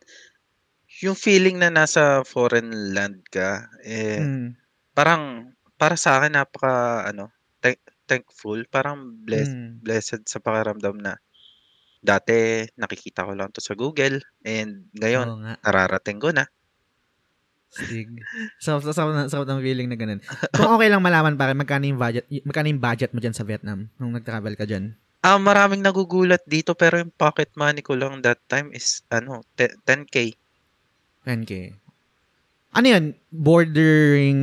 [1.04, 4.56] yung feeling na nasa foreign land ka eh Mm.
[4.96, 7.32] parang para sa akin napaka ano
[7.64, 9.86] thank- thankful parang blessed Mm.
[9.86, 11.18] blessed sa pakiramdam na
[12.04, 15.56] dati nakikita ko lang to sa Google and ngayon Oo nga.
[15.66, 16.48] nararating ko na
[17.76, 18.08] Sig.
[18.64, 20.24] So, so, so, so, ng feeling na ganun.
[20.56, 23.92] Kung okay lang malaman pare, magkano yung budget, magkano yung budget mo dyan sa Vietnam
[24.00, 24.96] nung nag-travel ka dyan?
[25.20, 29.76] Ah, maraming nagugulat dito pero yung pocket money ko lang that time is ano, te-
[29.84, 30.38] 10k.
[31.26, 31.74] 10K.
[32.78, 33.06] Ano yan?
[33.34, 34.42] Bordering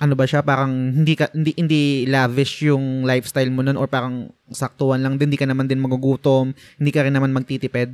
[0.00, 0.40] ano ba siya?
[0.40, 5.30] Parang hindi ka hindi hindi lavish yung lifestyle mo nun or parang saktuhan lang din,
[5.30, 7.90] hindi ka naman din magugutom, hindi ka rin naman magtitipid.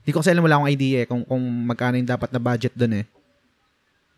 [0.00, 2.72] Hindi ko kasi alam, wala akong idea eh, kung, kung magkano yung dapat na budget
[2.72, 3.04] dun eh.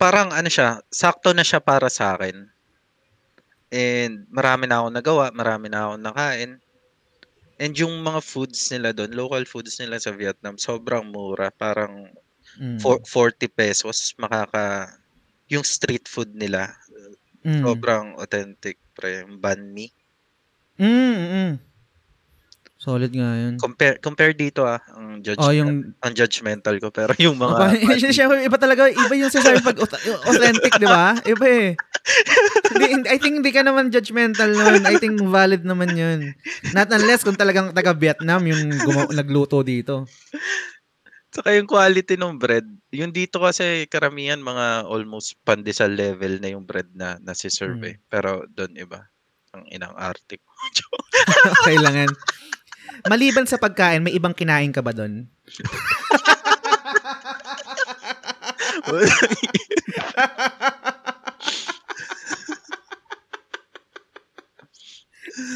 [0.02, 2.50] Parang ano siya, sakto na siya para sa akin.
[3.70, 6.50] And marami na akong nagawa, marami na akong nakain.
[7.62, 11.54] And yung mga foods nila doon, local foods nila sa Vietnam, sobrang mura.
[11.54, 12.10] Parang
[12.58, 12.82] Mm.
[12.82, 14.92] for, 40 pesos makaka
[15.48, 16.68] yung street food nila
[17.48, 17.64] Mm.
[17.64, 19.88] sobrang authentic pre yung banh mi
[20.76, 21.71] Mm, mm.
[22.82, 23.54] Solid nga yun.
[23.62, 27.78] compare compare dito ah ang judge Oh, yung ang judgmental ko pero yung mga banh
[27.78, 29.78] mi- Siyempre, iba talaga, iba yung sinasabi pag
[30.26, 31.14] authentic, di ba?
[31.22, 31.70] Iba eh.
[33.06, 34.82] I think hindi ka naman judgmental nun.
[34.82, 36.34] I think valid naman yun.
[36.72, 40.10] Not unless kung talagang taga-Vietnam yung gumaw- nagluto dito.
[41.30, 46.66] Saka yung quality ng bread, yung dito kasi karamihan mga almost pandesal level na yung
[46.66, 47.96] bread na nasiserve eh.
[48.04, 49.06] Pero doon iba.
[49.52, 50.50] Ang inang arte ko.
[51.68, 52.10] Kailangan.
[53.04, 55.26] Maliban sa pagkain, may ibang kinain ka ba doon?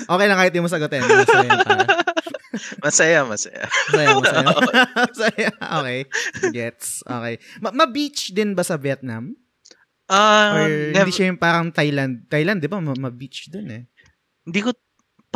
[0.07, 1.03] Okay lang kahit di mo sagutin.
[1.05, 1.53] Masaya
[2.81, 3.65] masaya, masaya.
[3.93, 4.83] Masaya, masaya.
[5.11, 5.51] masaya.
[5.53, 5.99] Okay.
[6.55, 7.05] Gets.
[7.05, 7.35] Okay.
[7.61, 9.37] Ma- ma-beach din ba sa Vietnam?
[10.07, 12.25] Ah, Or hindi siya yung parang Thailand?
[12.31, 12.79] Thailand, di ba?
[12.79, 13.83] Ma- Ma-beach dun eh.
[14.47, 14.71] hindi ko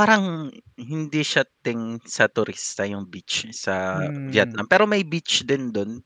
[0.00, 4.32] parang hindi siya ting sa turista yung beach sa Hmm.
[4.32, 4.64] Vietnam.
[4.64, 6.00] Pero may beach din doon.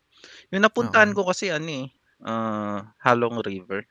[0.50, 1.16] Yung napuntahan Okay.
[1.16, 1.87] ko kasi ano eh,
[2.26, 3.87] ah, Halong River.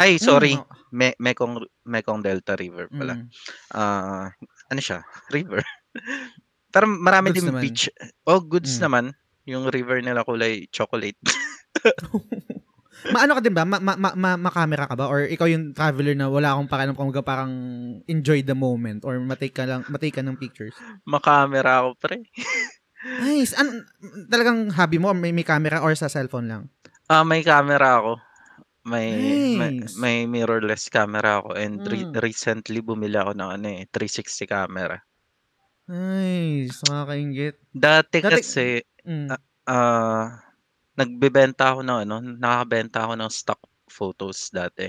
[0.00, 0.56] Ay, sorry.
[0.56, 3.14] Mm, Me- Mekong Mekong Delta River pala.
[3.14, 3.28] mm.
[3.70, 4.32] Ah,
[4.66, 5.04] ano siya?
[5.36, 5.60] River.
[6.72, 7.62] Pero marami Goods din naman.
[7.62, 7.82] beach.
[8.24, 8.82] Oh, goods Mm.
[8.82, 9.04] naman.
[9.46, 11.18] Yung river nila kulay chocolate.
[13.08, 13.64] Maano ka din ba?
[13.64, 15.08] Ma, ma, ma, ma, ma-camera ka ba?
[15.08, 17.52] Or ikaw yung traveler na wala akong pakialam kung baga parang
[18.04, 20.76] enjoy the moment or matake ka lang matake ka ng pictures.
[21.08, 22.20] Makamera ako, pre.
[23.00, 23.56] Nice.
[23.56, 23.88] An
[24.28, 26.62] talagang hobby mo may, may camera or sa cellphone lang?
[27.08, 28.20] Ah, may camera ako.
[28.80, 29.12] May,
[29.56, 29.96] may Nice.
[29.96, 32.16] may mirrorless camera ako and re- Mm.
[32.16, 34.96] recently bumili ako ng ano eh, 360 camera.
[35.84, 36.80] Nice.
[36.86, 37.56] Nakakaingit.
[37.70, 38.66] Dati Dati- kasi
[39.02, 39.32] Mm.
[39.66, 40.44] ah
[41.00, 44.86] nagbebenta ako ng ano, nakakabenta ako ng stock photos dati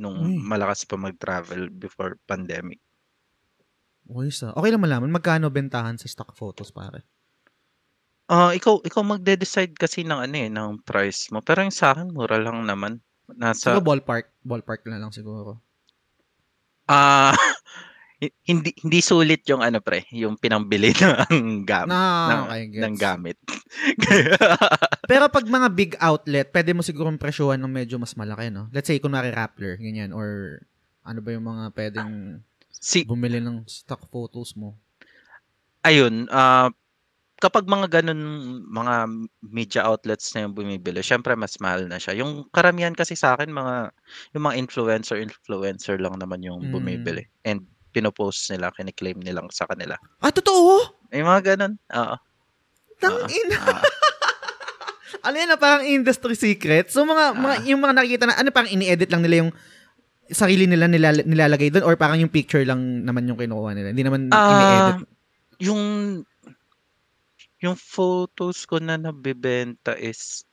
[0.00, 0.38] nung Uy.
[0.40, 2.78] malakas pa mag-travel before pandemic.
[4.10, 4.50] Uy, sa.
[4.58, 7.04] Okay lang malaman magkano bentahan sa stock photos pare.
[8.30, 11.42] Ah, ikaw ikaw magde-decide kasi ng ano eh, ng price mo.
[11.42, 13.02] Pero yung sa akin mura lang naman.
[13.30, 15.58] Nasa Siguro ballpark, ballpark na lang siguro.
[16.88, 17.54] ah hi-
[18.20, 23.40] hindi hindi sulit yung ano pre, yung pinambili ng gam Na, ng, ng gamit.
[25.10, 28.68] Pero pag mga big outlet, pwede mo siguro presyuhan ng medyo mas malaki, no?
[28.76, 30.60] Let's say, kunwari Rappler, ganyan, or
[31.00, 32.10] ano ba yung mga pwedeng
[32.68, 34.76] si bumili ng stock photos mo?
[35.80, 36.68] ayun, ah
[37.40, 38.20] kapag mga ganun
[38.68, 39.08] mga
[39.40, 42.20] media outlets na yung bumibili, syempre mas mahal na siya.
[42.20, 43.96] Yung karamihan kasi sa akin mga
[44.36, 46.72] yung mga influencer influencer lang naman yung Mm.
[46.76, 49.98] bumibili and pinopost nila, kiniklaim nilang sa kanila.
[50.22, 51.02] Ah, totoo?
[51.10, 51.74] May mga ganun.
[51.90, 52.16] Oo.
[53.00, 53.58] Tang ina.
[55.26, 56.88] Ano yan na parang industry secret?
[56.88, 59.52] So mga, mga yung mga nakikita na, ano parang ini-edit lang nila yung
[60.30, 63.90] sarili nila nilala- nilalagay doon or parang yung picture lang naman yung kinukuha nila.
[63.90, 64.96] Hindi naman ini-edit.
[64.96, 65.02] Ah,
[65.58, 65.82] yung
[67.60, 70.48] yung photos ko na nabebenta is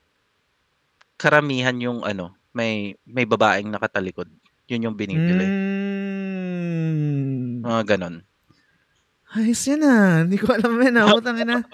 [1.16, 4.28] karamihan yung ano, may may babaeng nakatalikod.
[4.68, 5.48] Yun yung binibili.
[5.48, 7.64] Mm.
[7.64, 8.28] Mga ganon.
[9.28, 10.24] Ayos yan ah.
[10.24, 11.12] Hindi ko alam yan ah.
[11.12, 11.36] Utang.
[11.36, 11.68] Mga-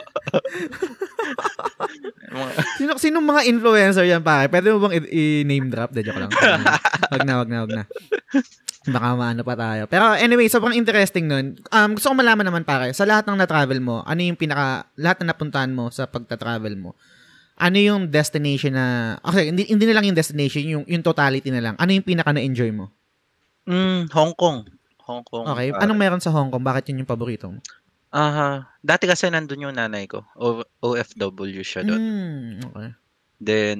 [2.82, 4.49] Sino, sino mga influencer yan pare?
[4.49, 5.93] Pwede mo bang i- i-name drop?
[5.93, 6.34] De, joke lang.
[7.13, 7.84] wag na, wag na, wag na.
[8.84, 9.86] Baka maano pa tayo.
[9.88, 11.56] Pero anyway, sobrang interesting nun.
[11.69, 15.23] Um, gusto ko malaman naman pare, sa lahat ng na-travel mo, ano yung pinaka, lahat
[15.23, 16.97] na napuntahan mo sa pagta-travel mo,
[17.63, 21.63] ano yung destination na, okay, hindi, hindi na lang yung destination, yung, yung totality na
[21.63, 21.76] lang.
[21.80, 22.91] Ano yung pinaka na-enjoy mo?
[23.63, 24.67] Mm, Hong Kong.
[25.08, 25.47] Hong Kong.
[25.56, 26.60] Okay, ah, anong meron sa Hong Kong?
[26.60, 27.63] Bakit yun yung paborito mo?
[28.13, 30.21] ah, dati kasi nandun yung nanay ko.
[30.38, 31.97] O, OFW siya doon.
[31.97, 32.89] Mm, okay.
[33.41, 33.80] Then,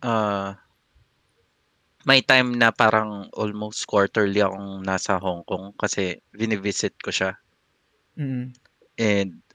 [0.00, 0.56] ah,
[2.08, 7.36] may time na parang almost quarterly akong nasa Hong Kong kasi vinivisit ko siya.
[8.16, 8.56] Mm.
[8.96, 9.49] And uh,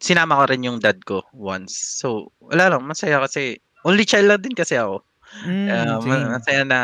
[0.00, 1.74] sinama ko rin yung dad ko once.
[2.00, 5.02] So, wala lang, masaya kasi only child lang din kasi ako.
[5.44, 5.68] Mm,
[6.00, 6.08] same.
[6.08, 6.80] ma- masaya na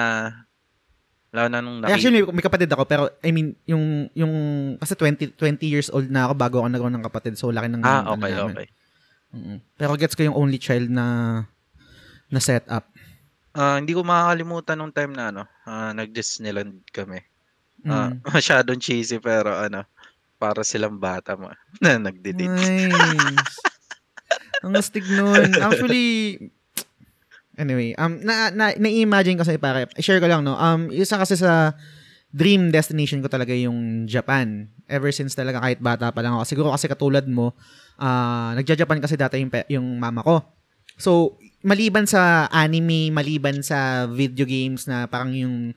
[1.33, 1.97] lalo na nung nakita.
[1.97, 4.33] actually, may, may kapatid ako, pero, I mean, yung, yung,
[4.77, 7.81] kasi 20, 20 years old na ako bago ako nagkaroon ng kapatid, so laki ng,
[7.81, 8.53] ah, ano okay, namin.
[8.53, 8.69] okay.
[9.33, 9.59] Mm-mm.
[9.81, 11.41] Pero gets ko yung only child na,
[12.29, 12.85] na setup.
[13.57, 17.25] Ah, hindi ko makakalimutan nung time na ano, ah, nag-Disneyland kami.
[17.89, 18.23] Ah, Mm.
[18.37, 19.83] masyadong cheesy pero ano,
[20.43, 22.51] para silang bata mo na nagde-date.
[22.51, 23.55] Nice.
[24.67, 25.55] Ang astig nun.
[25.63, 26.39] Actually,
[27.55, 31.39] anyway, um, na, na, na-imagine ko sa pare, share ko lang, no, um, isa kasi
[31.39, 31.79] sa
[32.33, 34.67] dream destination ko talaga yung Japan.
[34.91, 36.45] Ever since talaga kahit bata pa lang ako.
[36.49, 37.53] Siguro kasi katulad mo,
[38.01, 40.41] ah, nagja-Japan kasi dati yung, pe- yung mama ko.
[40.97, 45.77] So, maliban sa anime, maliban sa video games na parang yung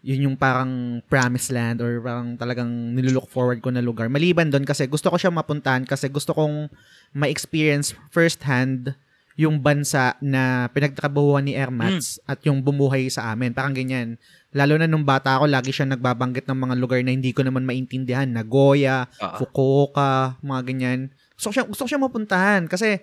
[0.00, 4.08] yun yung parang promised land or parang talagang nilulook forward ko na lugar.
[4.08, 6.72] Maliban doon kasi gusto ko siya mapuntahan kasi gusto kong
[7.12, 8.96] ma-experience firsthand
[9.36, 13.52] yung bansa na pinagtrabahuan ni Ermats at yung bumuhay sa amin.
[13.52, 14.20] Parang ganyan.
[14.52, 17.64] Lalo na nung bata ako, lagi siya nagbabanggit ng mga lugar na hindi ko naman
[17.64, 18.28] maintindihan.
[18.28, 21.00] Nagoya, Ah, Fukuoka, mga ganyan.
[21.36, 23.00] Gusto ko siya, gusto ko siya mapuntahan kasi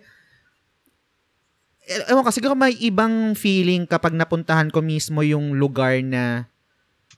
[1.87, 6.51] eh, ewan ko, siguro may ibang feeling kapag napuntahan ko mismo yung lugar na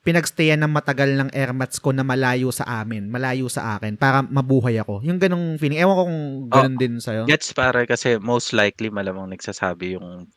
[0.05, 4.79] pinagstayan ng matagal ng airmats ko na malayo sa amin, malayo sa akin, para mabuhay
[4.79, 5.03] ako.
[5.05, 5.79] Yung ganong feeling.
[5.81, 6.19] Ewan ko kung
[6.53, 7.25] ganun din sa'yo.
[7.27, 10.27] Gets pare kasi most likely malamang nagsasabi yung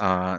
[0.00, 0.38] ah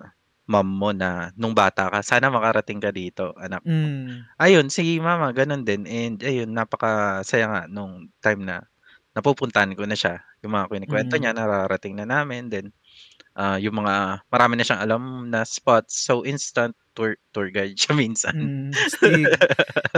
[0.49, 3.63] mom mo na nung bata ka, sana makarating ka dito, anak.
[3.65, 4.27] Mm.
[4.41, 5.87] Ayun, si mama, ganun din.
[5.87, 8.63] And ayun, napakasaya nga nung time na
[9.15, 10.19] napupuntahan ko na siya.
[10.43, 11.21] Yung mga kwento Mm.
[11.23, 12.49] niya, nararating na namin.
[12.51, 12.73] Then,
[13.37, 15.99] ah yung mga, marami na siyang alam na spots.
[16.05, 18.35] So, instant tour, tour guide siya minsan.
[18.35, 18.69] Mm.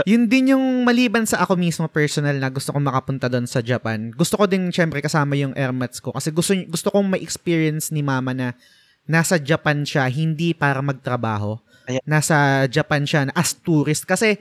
[0.10, 4.13] Yun din yung maliban sa ako mismo personal na gusto kong makapunta doon sa Japan.
[4.13, 8.32] Gusto ko din syempre kasama yung airmats ko kasi gusto gusto kong ma-experience ni mama
[8.32, 8.53] na
[9.10, 11.60] nasa Japan siya hindi para magtrabaho.
[11.89, 12.03] Ayan.
[12.08, 14.39] Nasa Japan siya as tourist kasi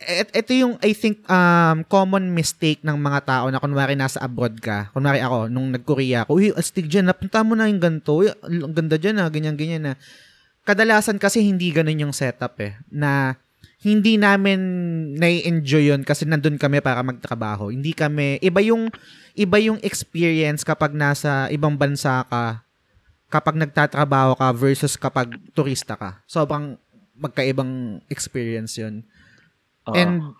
[0.00, 4.56] et, ito yung I think um common mistake ng mga tao na kunwari nasa abroad
[4.62, 4.88] ka.
[4.94, 8.22] Kunwari ako nung nag-Korea ako, uy, astig dyan, napunta mo na yung ganito.
[8.24, 9.94] Uy, ang ganda dyan na, ganyan ganyan na
[10.62, 12.78] kadalasan kasi hindi ganun yung setup eh.
[12.90, 13.38] Na
[13.82, 14.60] hindi namin
[15.18, 17.74] nai-enjoy yun kasi nandun kami para magtrabaho.
[17.74, 18.86] Hindi kami, iba yung,
[19.34, 22.62] iba yung experience kapag nasa ibang bansa ka,
[23.26, 26.22] kapag nagtatrabaho ka versus kapag turista ka.
[26.30, 26.78] Sobrang
[27.18, 29.02] magkaibang experience yun.
[29.90, 29.98] Oo.
[29.98, 30.30] And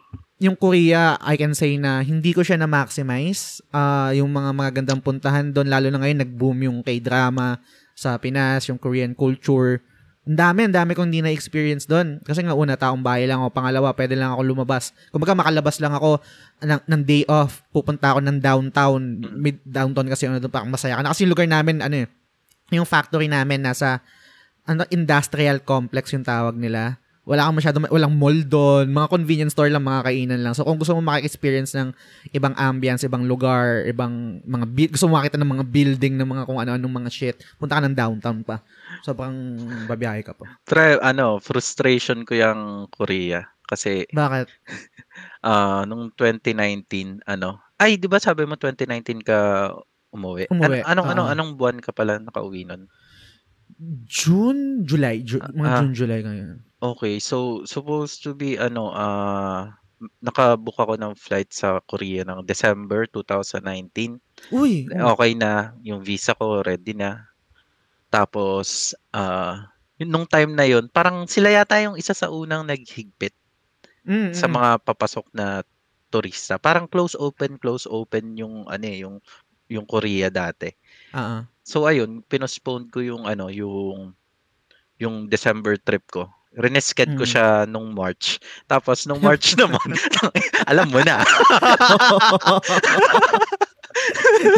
[0.43, 3.63] yung Korea, I can say na hindi ko siya na-maximize.
[3.75, 7.63] Ah, yung mga magagandang puntahan doon, lalo na ngayon, nag-boom yung K-drama
[7.95, 9.83] sa Pinas, yung Korean culture.
[10.23, 12.23] Ang dami, ang dami kong hindi na-experience doon.
[12.23, 13.51] Kasi nga una, taong bahay lang ako.
[13.59, 14.95] Pangalawa, pwede lang ako lumabas.
[15.11, 16.23] Kung baga, makalabas lang ako
[16.63, 17.67] ng, ng day off.
[17.75, 19.01] Pupunta ako ng downtown.
[19.35, 21.11] Mid downtown kasi ano doon, parang masaya ka na.
[21.11, 22.09] Kasi yung lugar namin, ano eh,
[22.73, 24.01] yung factory namin nasa
[24.63, 27.02] ano industrial complex yung tawag nila.
[27.23, 30.55] Wala kang masyado, walang mall doon, mga convenience store lang, mga kainan lang.
[30.59, 31.95] So, kung gusto mo maki-experience ng
[32.35, 36.43] ibang ambience, ibang lugar, ibang mga, bi- gusto mo makita ng mga building, ng mga
[36.51, 38.59] kung ano-anong mga shit, punta ka ng downtown pa.
[39.07, 39.55] Sobrang
[39.87, 40.51] babiyahe ka pa.
[40.67, 43.47] Pero ano, frustration ko yung Korea.
[43.63, 44.51] Kasi Bakit?
[45.47, 49.71] ah nung 2019, ano, ay, di ba sabi mo 2019 ka
[50.11, 50.51] umuwi?
[50.51, 51.33] Umuwi, An- anong, anong, oo.
[51.33, 52.91] anong buwan ka pala nakauwi nun?
[54.05, 55.23] June, July.
[55.23, 55.79] Ju- mga Ah.
[55.81, 56.72] June, July ngayon.
[56.83, 59.71] Okay, so supposed to be ano, ah
[60.19, 64.19] nakabook ako ng flight sa Korea ng December 2019.
[64.51, 64.91] Uy!
[64.91, 67.31] Okay na, yung visa ko ready na.
[68.11, 69.71] Tapos, ah
[70.03, 73.35] yun, nung time na yun, parang sila yata yung isa sa unang naghigpit
[74.03, 74.55] Mm, sa mm.
[74.59, 75.63] mga papasok na
[76.11, 76.59] turista.
[76.59, 79.23] Parang close open, close open yung ano eh, yung
[79.71, 80.69] yung Korea dati.
[81.15, 81.43] Ah, ah.
[81.63, 84.13] So ayun, pinospone ko yung ano, yung
[84.99, 86.27] yung December trip ko.
[86.53, 87.31] Renescad ko Mm.
[87.31, 88.37] siya nung March.
[88.67, 89.97] Tapos nung March naman,
[90.71, 91.21] alam mo na.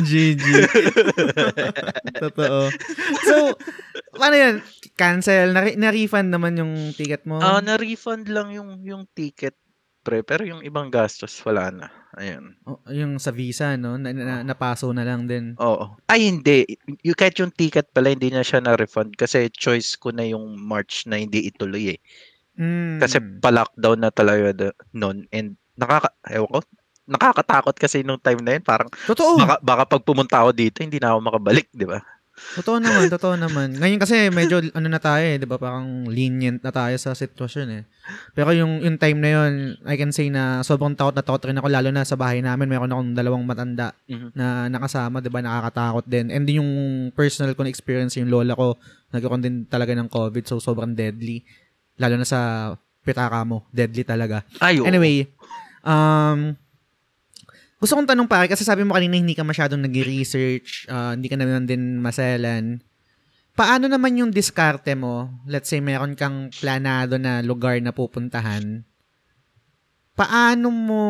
[0.01, 0.45] GG.
[2.17, 2.61] Totoo.
[3.25, 3.35] So,
[4.15, 4.55] paano yun?
[4.95, 5.51] Cancel?
[5.51, 7.39] Na- na-refund naman yung ticket mo?
[7.39, 9.59] Ah, na-refund lang yung yung ticket
[10.05, 11.87] pre, pero yung ibang gastos wala na.
[12.21, 12.55] Ayun.
[12.69, 13.97] Oh, yung sa visa, no?
[13.97, 15.57] Na, na, napaso na lang din.
[15.57, 15.97] Oo.
[16.07, 16.77] Ay, hindi.
[17.03, 21.09] Yung kahit yung ticket pala, hindi na siya na-refund kasi choice ko na yung March
[21.09, 22.01] na hindi ituloy eh.
[22.55, 23.03] Mm.
[23.03, 26.59] Kasi pa-lockdown na talaga noon and nakaka ewan ko,
[27.05, 29.37] nakakatakot kasi nung time na yun, parang Totoo.
[29.37, 31.99] baka, baka pag pumunta ako dito, hindi na ako makabalik, di ba?
[32.35, 33.79] Totoo naman, totoo naman.
[33.79, 35.55] Ngayon kasi medyo ano na tayo eh, 'di ba?
[35.55, 37.83] Parang lenient na tayo sa sitwasyon eh.
[38.35, 39.53] Pero yung yung time na yon,
[39.87, 42.67] I can say na sobrang takot na takot rin ako lalo na sa bahay namin.
[42.67, 44.35] Meron akong dalawang matanda Mhm.
[44.35, 45.43] na nakasama, 'di ba?
[45.43, 46.27] Nakakatakot din.
[46.31, 46.71] And din yung
[47.15, 48.79] personal ko na experience yung lola ko,
[49.15, 51.47] nagkaroon din talaga ng COVID, so sobrang deadly.
[51.99, 52.75] Lalo na sa
[53.07, 54.43] pitaka mo, deadly talaga.
[54.59, 54.83] Ay.
[54.83, 55.31] Anyway,
[55.87, 56.59] um,
[57.85, 61.37] gusto kong tanong pare, kasi sabi mo kanina hindi ka masyadong nag-research, ah, hindi ka
[61.37, 62.81] naman din maselan.
[63.53, 65.29] Paano naman yung diskarte mo?
[65.45, 68.89] Let's say meron kang planado na lugar na pupuntahan.
[70.17, 71.05] Paano mo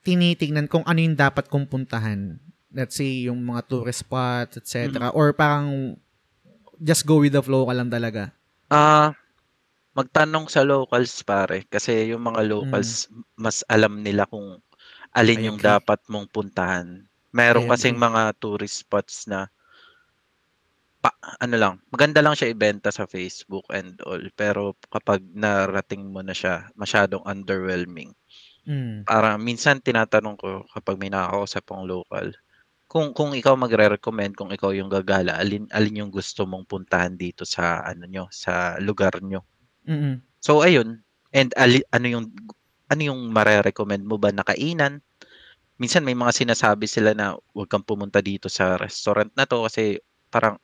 [0.00, 2.40] tinitingnan kung ano yung dapat kong puntahan?
[2.72, 5.12] Let's say yung mga tourist spots, etc.
[5.12, 6.00] Or parang
[6.80, 8.32] just go with the flow ka lang talaga?
[8.72, 9.12] Ah,
[9.92, 14.64] magtanong sa locals pare kasi yung mga locals mas alam nila kung
[15.16, 15.72] alin I yung agree.
[15.72, 17.08] dapat mong puntahan.
[17.32, 18.06] Meron I kasing agree.
[18.12, 19.48] mga tourist spots na
[21.00, 24.20] pa, ano lang, maganda lang siya ibenta sa Facebook and all.
[24.36, 28.12] Pero kapag narating mo na siya, masyadong underwhelming.
[28.66, 29.06] Mm.
[29.06, 32.26] Para minsan tinatanong ko kapag may nakakausap akong local,
[32.90, 37.42] kung kung ikaw magre-recommend, kung ikaw yung gagala, alin alin yung gusto mong puntahan dito
[37.46, 39.42] sa ano nyo, sa lugar nyo.
[39.86, 40.22] Mm-mm.
[40.42, 41.02] So ayun,
[41.34, 42.26] and ali, ano yung
[42.86, 45.02] ano yung mare-recommend mo ba na kainan?
[45.76, 50.00] Minsan may mga sinasabi sila na huwag kang pumunta dito sa restaurant na to kasi
[50.32, 50.56] parang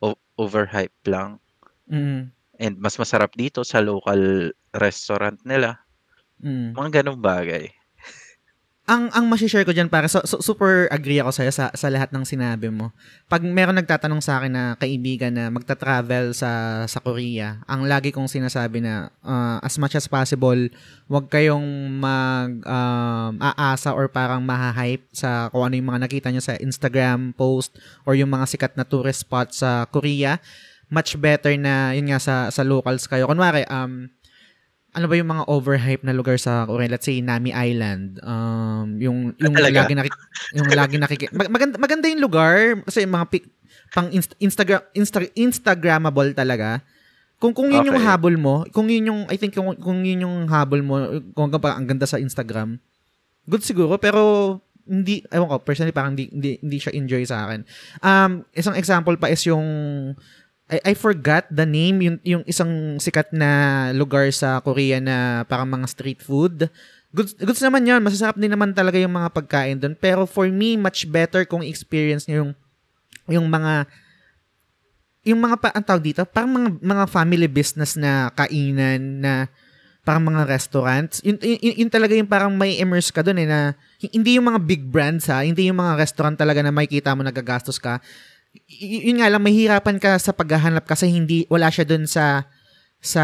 [0.00, 1.40] o- overhype lang
[1.86, 2.34] Mm.
[2.58, 5.78] and mas masarap dito sa local restaurant nila.
[6.42, 6.74] Mm.
[6.74, 7.70] Mga ganong bagay.
[8.86, 12.14] Ang ang ma-share ko diyan para so, so- super agree ako sa'yo sa sa lahat
[12.14, 12.94] ng sinabi mo.
[13.26, 18.30] Pag meron nagtatanong sa akin na kaibigan na magta-travel sa sa Korea, ang lagi kong
[18.30, 20.70] sinasabi na uh, as much as possible,
[21.10, 21.66] wag kayong
[21.98, 27.34] mag um, aasa or parang maha-hype sa kung ano yung mga nakita nyo sa Instagram
[27.34, 27.74] post
[28.06, 30.38] or yung mga sikat na tourist spot sa Korea.
[30.86, 33.26] Much better na yun nga sa sa locals kayo.
[33.26, 34.06] Kunwari um
[34.96, 36.88] ano ba yung mga overhype na lugar sa Korea?
[36.88, 38.16] Let's say Nami Island.
[38.24, 39.84] Um, yung yung Talaga?
[39.84, 40.14] lagi nakik
[40.56, 43.44] yung lagi nakik mag- maganda, maganda yung lugar kasi yung mga pic,
[43.92, 46.80] pang inst- Instagram Insta- Instagrammable talaga.
[47.36, 48.08] Kung kung yun yung Okay.
[48.08, 50.96] habol mo, kung yun yung I think kung, kung yun yung habol mo,
[51.36, 52.80] kung pa ang ganda sa Instagram,
[53.44, 54.20] good siguro pero
[54.88, 57.60] hindi ewan ko personally parang hindi hindi, hindi siya enjoy sa akin.
[58.00, 59.66] Um isang example pa is yung
[60.66, 65.70] I, I forgot the name yung yung isang sikat na lugar sa Korea na parang
[65.70, 66.66] mga street food.
[67.14, 68.02] Goods, goods naman yun.
[68.02, 69.94] Masasarap din naman talaga yung mga pagkain doon.
[69.94, 72.52] Pero for me, much better kung experience nyo yung
[73.26, 73.86] yung mga
[75.26, 79.32] yung mga pa, ang tawag dito, parang mga, mga family business na kainan na
[80.06, 81.18] parang mga restaurants.
[81.26, 84.62] Yun, yun, yun talaga yung parang may immerse ka doon eh na hindi yung mga
[84.62, 87.98] big brands ha, hindi yung mga restaurant talaga na makikita mo nagagastos ka.
[88.64, 92.48] Y- yun nga lang, mahirapan ka sa paghahanap kasi hindi, wala siya doon sa
[92.96, 93.22] sa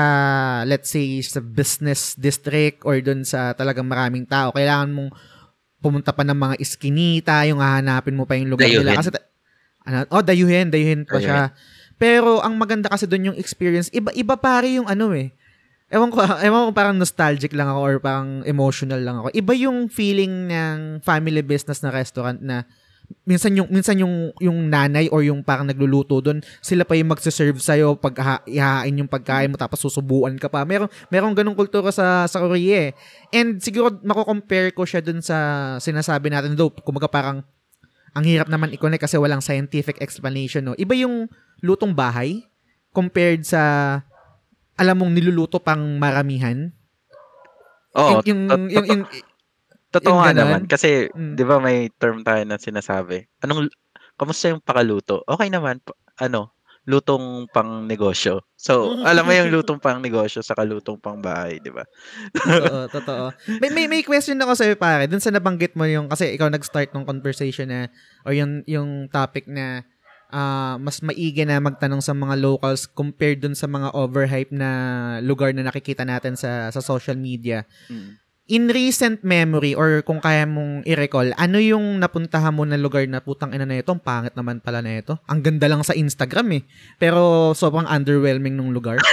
[0.63, 4.53] let's say sa business district or doon sa talagang maraming tao.
[4.53, 5.11] Kailangan mong
[5.83, 8.95] pumunta pa ng mga iskinita, yung hahanapin mo pa yung lugar nila.
[8.95, 8.99] Dayuhin.
[9.01, 9.27] Kasi, ta-
[9.83, 11.27] ano, oh, dayuhin, dayuhin pa Dayuhin.
[11.27, 11.43] siya.
[11.99, 15.35] Pero ang maganda kasi doon yung experience, iba iba pare yung ano eh.
[15.91, 19.35] ewan ko, ewan ko parang nostalgic lang ako or parang emotional lang ako.
[19.35, 22.63] Iba yung feeling ng family business na restaurant na
[23.23, 27.59] minsan yung minsan yung yung nanay or yung parang nagluluto doon sila pa yung magse-serve
[27.63, 30.65] sa iyo pag ha- ihahain yung pagkain mo tapos susubuan ka pa.
[30.67, 32.97] Meron meron ganung kultura sa sa Korea eh.
[33.33, 35.37] and siguro mako-compare ko siya doon sa
[35.79, 37.45] sinasabi natin though kumaga parang
[38.13, 40.77] ang hirap naman i-connect kasi walang scientific explanation no?
[40.77, 41.33] Iba yung
[41.65, 42.45] lutong bahay
[42.93, 43.63] compared sa
[44.77, 46.73] alam mong niluluto pang maramihan.
[47.93, 49.03] Oo, yung, yung, yung, yung,
[49.93, 50.65] Totoo nga naman.
[50.65, 51.37] Kasi, Mm.
[51.37, 53.29] di ba may term tayo na sinasabi.
[53.45, 53.69] Anong,
[54.17, 55.21] kamusta yung pakaluto?
[55.29, 55.85] Okay naman.
[56.17, 58.43] Ano, lutong pang negosyo.
[58.59, 61.87] So, alam mo yung lutong pang negosyo sa kalutong pang bahay, di ba?
[62.35, 63.25] totoo, totoo.
[63.63, 65.07] May, may, may question ako sa'yo, pare.
[65.07, 67.81] Dun sa nabanggit mo yung, kasi ikaw nag-start ng conversation na,
[68.27, 69.87] or yung, yung topic na,
[70.33, 74.71] ah, mas maigi na magtanong sa mga locals compared dun sa mga overhype na
[75.21, 77.69] lugar na nakikita natin sa sa social media.
[77.93, 78.17] Mm.
[78.53, 83.25] In recent memory or kung kaya mong i-recall, ano yung napuntahan mo na lugar na
[83.25, 85.17] putang ina na ito, ang pangit naman pala na ito.
[85.25, 86.63] Ang ganda lang sa Instagram eh.
[87.01, 89.01] Pero sobrang underwhelming nung lugar.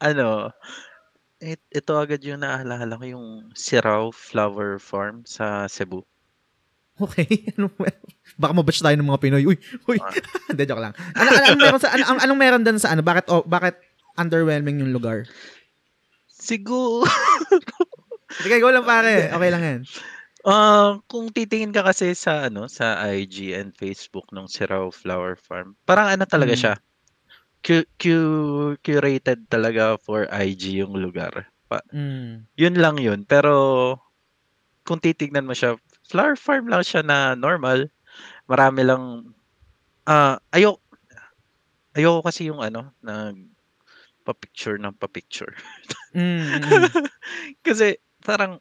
[0.00, 0.48] Ano,
[1.44, 6.00] it, ito agad yung naalala ko yung Sirao Flower Farm sa Cebu.
[6.96, 7.28] Okay.
[7.60, 7.68] Ano
[8.40, 9.44] Baka mabatch tayo ng mga Pinoy.
[9.44, 9.98] Uy, uy.
[10.48, 10.96] Hindi, joke lang.
[11.16, 13.04] Ano, ano, anong meron sa, ano, anong meron doon sa ano?
[13.04, 13.76] Bakit, oh, bakit
[14.16, 15.28] underwhelming yung lugar?
[16.32, 17.04] Siguro,
[18.40, 19.28] Sige, go lang pare.
[19.30, 19.80] Okay lang yan.
[20.40, 25.76] ah kung titingin ka kasi sa ano sa IG and Facebook ng Sirao Flower Farm,
[25.84, 26.60] parang ano talaga Mm.
[26.60, 26.74] siya.
[27.60, 31.44] Cu- cu- curated talaga for IG yung lugar.
[31.68, 32.48] Pa- Mm.
[32.56, 33.28] yun lang yun.
[33.28, 34.00] Pero
[34.82, 35.76] kung titignan mo siya,
[36.08, 37.92] flower farm lang siya na normal.
[38.48, 39.28] Marami lang
[40.08, 40.80] ah ayok
[41.92, 43.36] ayoko kasi yung ano nag
[44.24, 45.52] pa-picture ng pa-picture.
[46.16, 46.64] Mm, mm.
[47.66, 48.60] kasi parang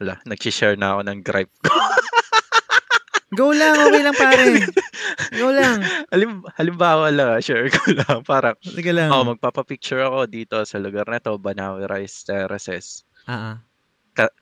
[0.00, 1.70] hala, nag-share na ako ng gripe ko.
[3.38, 4.42] Go lang, okay lang pare.
[5.38, 5.86] Go lang.
[6.10, 8.26] Halim, halimbawa lang, ah, share ko lang.
[8.26, 9.14] Parang, Sige lang.
[9.14, 13.06] oh, magpapapicture ako dito sa lugar na to, Banawi Rice Terraces.
[13.30, 13.54] Ah,
[14.18, 14.32] ah.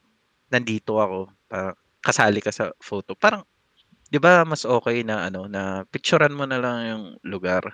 [0.49, 3.13] nandito ako, parang kasali ka sa photo.
[3.13, 3.45] Parang
[4.09, 7.69] 'di ba mas okay na ano na picturean mo na lang yung lugar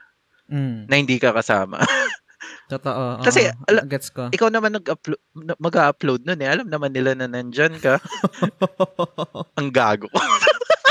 [0.45, 0.93] Mm.
[0.93, 1.81] na hindi ka kasama.
[2.65, 3.21] Totoo.
[3.21, 3.25] oo.
[3.25, 4.33] Kasi, ala- gets ko.
[4.33, 5.21] Ikaw naman nag-upload
[5.61, 6.49] mag-upload noon eh.
[6.49, 8.01] Alam naman nila na nandyan ka.
[9.61, 10.09] Ang gago.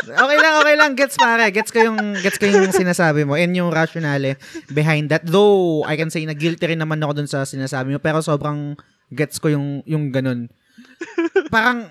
[0.04, 0.92] okay lang, okay lang.
[0.94, 1.50] Gets pare.
[1.50, 4.38] Gets ko yung gets ko yung sinasabi mo and yung rationale
[4.70, 5.26] behind that.
[5.26, 8.78] Though I can say na guilty rin naman ako dun sa sinasabi mo pero sobrang
[9.10, 10.52] gets ko yung yung ganun.
[11.50, 11.90] Parang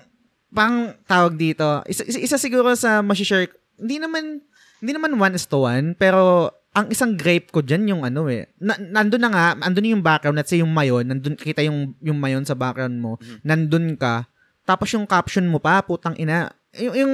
[0.53, 1.81] parang tawag dito.
[1.89, 4.39] Isa, isa, isa siguro sa ma-share hindi naman
[4.79, 8.49] hindi naman one is to one pero ang isang grape ko dyan yung ano eh.
[8.57, 12.17] Na, nandun na nga, andun yung background, let's say yung mayon, nandun, kita yung, yung
[12.17, 13.37] mayon sa background mo, Mhm.
[13.45, 14.25] nandun ka,
[14.65, 17.13] tapos yung caption mo pa, putang ina, yung, yung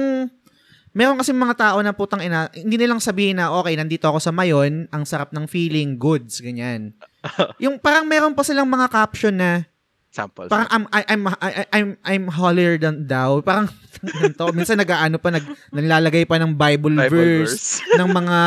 [0.96, 4.32] meron kasi mga tao na putang ina, hindi nilang sabihin na, okay, nandito ako sa
[4.32, 6.96] mayon, ang sarap ng feeling, goods, ganyan.
[7.62, 9.68] yung parang meron pa silang mga caption na,
[10.10, 10.50] Sample.
[10.50, 13.46] parang I'm, I, I'm, I, I'm, I'm holier than thou.
[13.46, 13.70] Parang,
[14.02, 17.94] ganito, minsan nag-ano pa, nag, nilalagay pa ng Bible, Bible verse, verse.
[18.02, 18.38] ng mga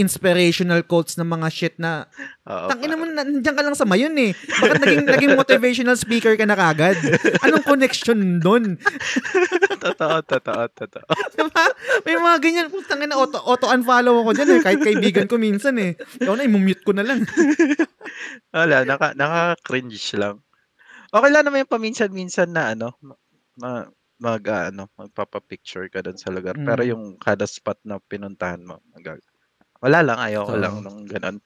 [0.00, 2.08] inspirational quotes ng mga shit na,
[2.48, 4.32] Oo, tangina mo, nandiyan ka lang sa mayon eh.
[4.32, 6.96] Bakit naging, naging motivational speaker ka na kagad?
[7.44, 8.80] Anong connection doon?
[9.84, 11.08] totoo, totoo, totoo.
[11.36, 11.64] Diba?
[12.04, 12.66] May mga ganyan.
[12.68, 14.60] Putang ina, auto, auto-unfollow ako dyan eh.
[14.60, 15.96] Kahit kaibigan ko minsan eh.
[16.20, 17.24] Ikaw na, imumute ko na lang.
[18.52, 20.43] Wala, naka, naka-cringe lang.
[21.14, 22.98] Okay lang naman yung paminsan-minsan na ano,
[23.54, 23.86] ma,
[24.18, 26.58] mag, ah, ano, magpapapicture ka doon sa lugar.
[26.58, 26.90] Pero Mm.
[26.90, 29.22] yung kada spot na pinuntahan mo, mag,
[29.82, 30.58] wala lang, ayoko Totoo.
[30.58, 31.38] lang nung ganun.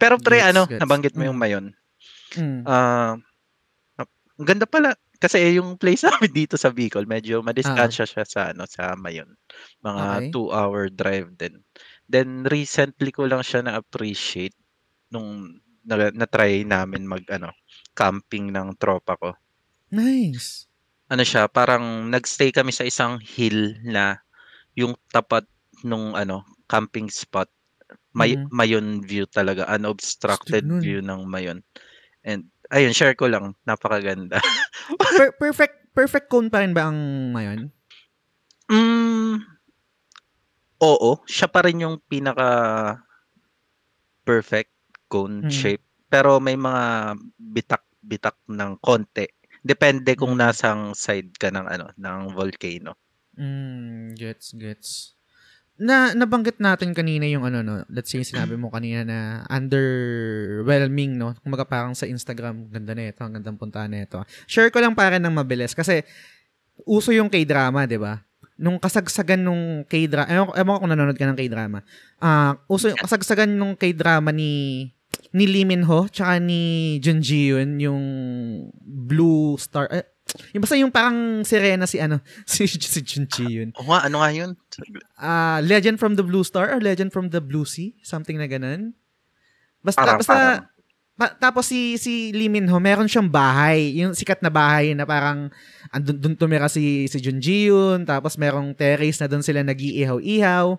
[0.00, 0.80] Pero pre, Gets, ano, gets.
[0.80, 1.40] nabanggit mo yung Mm.
[1.40, 1.72] mayon.
[2.36, 2.68] Mm.
[2.68, 3.16] Ah,
[4.00, 4.94] ang ganda pala.
[5.20, 9.32] Kasi yung place namin dito sa Bicol, medyo madistansya siya sa ano sa Mayon.
[9.84, 10.18] Mga Ah.
[10.18, 10.36] Okay.
[10.36, 11.62] two-hour drive din.
[12.10, 14.56] Then recently ko lang siya na-appreciate
[15.14, 17.52] nung na, na-try namin mag ano,
[17.96, 19.30] camping ng tropa ko.
[19.90, 20.68] Nice.
[21.08, 24.18] Ano siya, parang nagstay kami sa isang hill na
[24.74, 25.46] yung tapat
[25.86, 27.48] nung ano, camping spot.
[28.12, 28.50] May Mhm.
[28.50, 31.62] Mayon view talaga, unobstructed view ng Mayon.
[32.26, 34.42] And ayun, share ko lang, napakaganda.
[34.98, 36.98] Per- perfect perfect cone pa rin ba ang
[37.32, 37.72] mayon?
[38.68, 39.38] Mm,
[40.82, 42.48] oo, siya pa rin yung pinaka
[44.26, 44.72] perfect
[45.08, 45.50] cone Mm.
[45.50, 45.84] shape.
[46.10, 47.16] Pero may mga
[48.06, 49.26] bitak-bitak ng konti.
[49.60, 50.40] Depende kung Mm.
[50.40, 52.94] nasang side ka ng ano, ng volcano.
[53.34, 55.12] Mm, gets, gets.
[55.76, 61.36] na nabanggit natin kanina yung ano no, let's say sinabi mo kanina na underwhelming no.
[61.44, 64.16] Kumaga parang sa Instagram, ganda na ito, ang gandang puntahan na ito.
[64.48, 66.00] Share ko lang para ng mabilis kasi
[66.88, 68.24] uso yung K-drama, 'di ba?
[68.56, 71.84] Nung kasagsagan nung K-drama, ewan ko kung nanonood ka ng K-drama.
[72.24, 74.95] Ah, uso yung kasagsagan nung K-drama ni
[75.36, 76.62] ni Lee Min Ho tsaka ni
[76.98, 78.02] Jun Ji Yoon yung
[78.80, 80.08] Blue Star eh,
[80.50, 84.24] yung basta yung parang sirena si ano si, si Jun Ji Yoon O nga, ano
[84.24, 84.56] nga yun?
[85.16, 88.96] ah Legend from the Blue Star or Legend from the Blue Sea, something na ganun.
[89.80, 90.60] Basta Parang, basta parang.
[91.14, 95.04] pa- tapos si si Lee Min Ho, meron siyang bahay, yung sikat na bahay na
[95.04, 95.48] parang
[95.88, 100.76] andun dun tumira si si Jun Ji Yoon, tapos merong terrace na doon sila nag-iihaw-ihaw.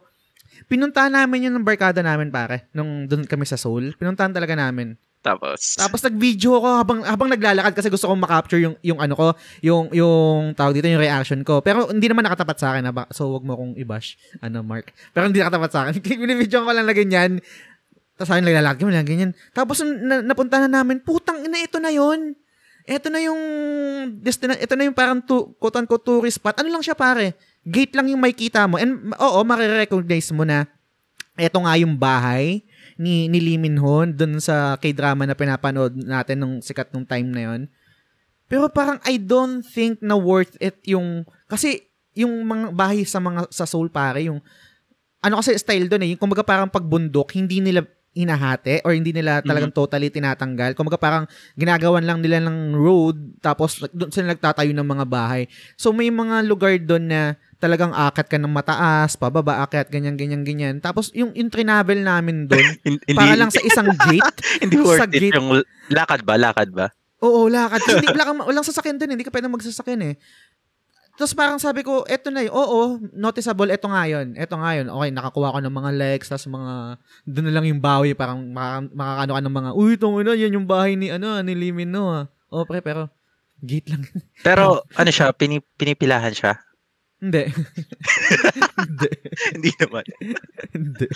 [0.68, 3.96] Pinuntahan namin yun ng barkada namin pare, nung doon kami sa Seoul.
[3.96, 5.00] Pinuntahan talaga namin.
[5.24, 9.28] Tapos, Tapos nag-video ako habang habang naglalakad kasi gusto kong ma-capture yung yung ano ko,
[9.60, 11.60] yung yung tawag dito yung reaction ko.
[11.60, 13.08] Pero hindi naman nakatapat sa akin, ha?
[13.12, 14.92] So wag mo akong i-bash, ano Mark.
[15.12, 16.00] Pero hindi nakatapat sa akin.
[16.22, 17.32] Binibidyo ko lang na ganyan.
[18.16, 19.32] Tapos sabi naglalakad lang ganyan.
[19.52, 22.34] Tapos na, napunta na namin, putang ina ito na yon.
[22.88, 23.42] Ito na yung
[24.24, 26.64] destina- ito na yung parang tu, quote unquote tourist spot.
[26.64, 27.36] Ano lang siya pare?
[27.68, 28.80] Gate lang yung makikita mo.
[28.80, 30.64] And oo, marirecognize mo na
[31.36, 32.64] eto nga yung bahay
[32.98, 37.30] ni, ni Lee Min Ho dun sa K-drama na pinapanood natin nung sikat nung time
[37.30, 37.62] na yon.
[38.48, 41.86] Pero parang I don't think na worth it yung kasi
[42.18, 44.42] yung mga bahay sa mga sa Seoul pare yung
[45.22, 47.84] ano kasi style doon eh, yung kumbaga parang pagbundok, hindi nila
[48.18, 50.74] hinahati or hindi nila talagang totally tinatanggal.
[50.74, 55.46] Kumbaga parang ginagawan lang nila ng road tapos doon sila nagtatayo ng mga bahay.
[55.78, 57.22] So may mga lugar doon na
[57.58, 60.76] talagang akat ka ng mataas, pababa, akat, ganyan, ganyan, ganyan.
[60.78, 62.66] Tapos yung, trinavel namin doon,
[63.18, 64.38] para lang sa isang gate.
[64.64, 65.34] hindi worth sa it gate.
[65.34, 66.38] yung lakad ba?
[66.38, 66.94] Lakad ba?
[67.26, 67.82] Oo, lakad.
[67.82, 70.16] Hindi, wala kang, walang sasakyan doon, hindi ka pwede magsasakyan eh.
[71.18, 72.54] Tapos parang sabi ko, eto na yun.
[72.54, 74.38] Oo, noticeable, eto nga yun.
[74.38, 74.86] Eto nga yun.
[74.86, 76.74] Okay, nakakuha ko ng mga legs, tapos mga,
[77.26, 80.54] doon na lang yung bawi, parang maka, makakano ka ng mga, uy, ito na, yan
[80.62, 82.30] yung bahay ni, ano, ni Limin, no.
[82.54, 83.10] Oo, pre, pero,
[83.66, 84.06] gate lang.
[84.46, 86.67] Pero, ano siya, pini, pinipilahan siya?
[87.18, 87.44] Hindi.
[88.86, 89.10] hindi.
[89.58, 90.06] hindi naman.
[90.70, 91.08] Hindi.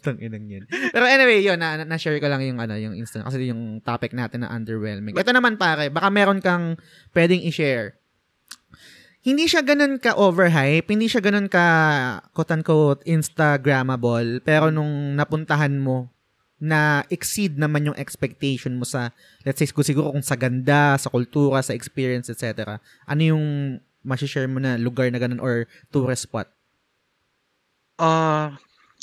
[0.00, 0.64] Tang inang yan.
[0.68, 3.28] Pero anyway, yun, na, na- na-share ko lang yung, ano, yung instant.
[3.28, 5.12] Kasi yung topic natin na underwhelming.
[5.12, 6.80] Ito naman pare, baka meron kang
[7.12, 8.00] pwedeng i-share.
[9.26, 11.66] Hindi siya ganun ka overhype, hindi siya ganun ka
[12.30, 16.14] quote-unquote Instagrammable, pero nung napuntahan mo
[16.56, 19.12] na exceed naman yung expectation mo sa,
[19.44, 22.80] let's say, siguro kung sa ganda, sa kultura, sa experience, etc.
[23.04, 23.44] Ano yung
[24.06, 26.46] masishare mo na lugar na ganun or tourist spot?
[27.98, 28.54] Ah,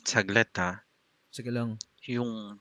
[0.07, 0.87] saglit ha.
[1.27, 1.75] Sige lang.
[2.07, 2.57] Yung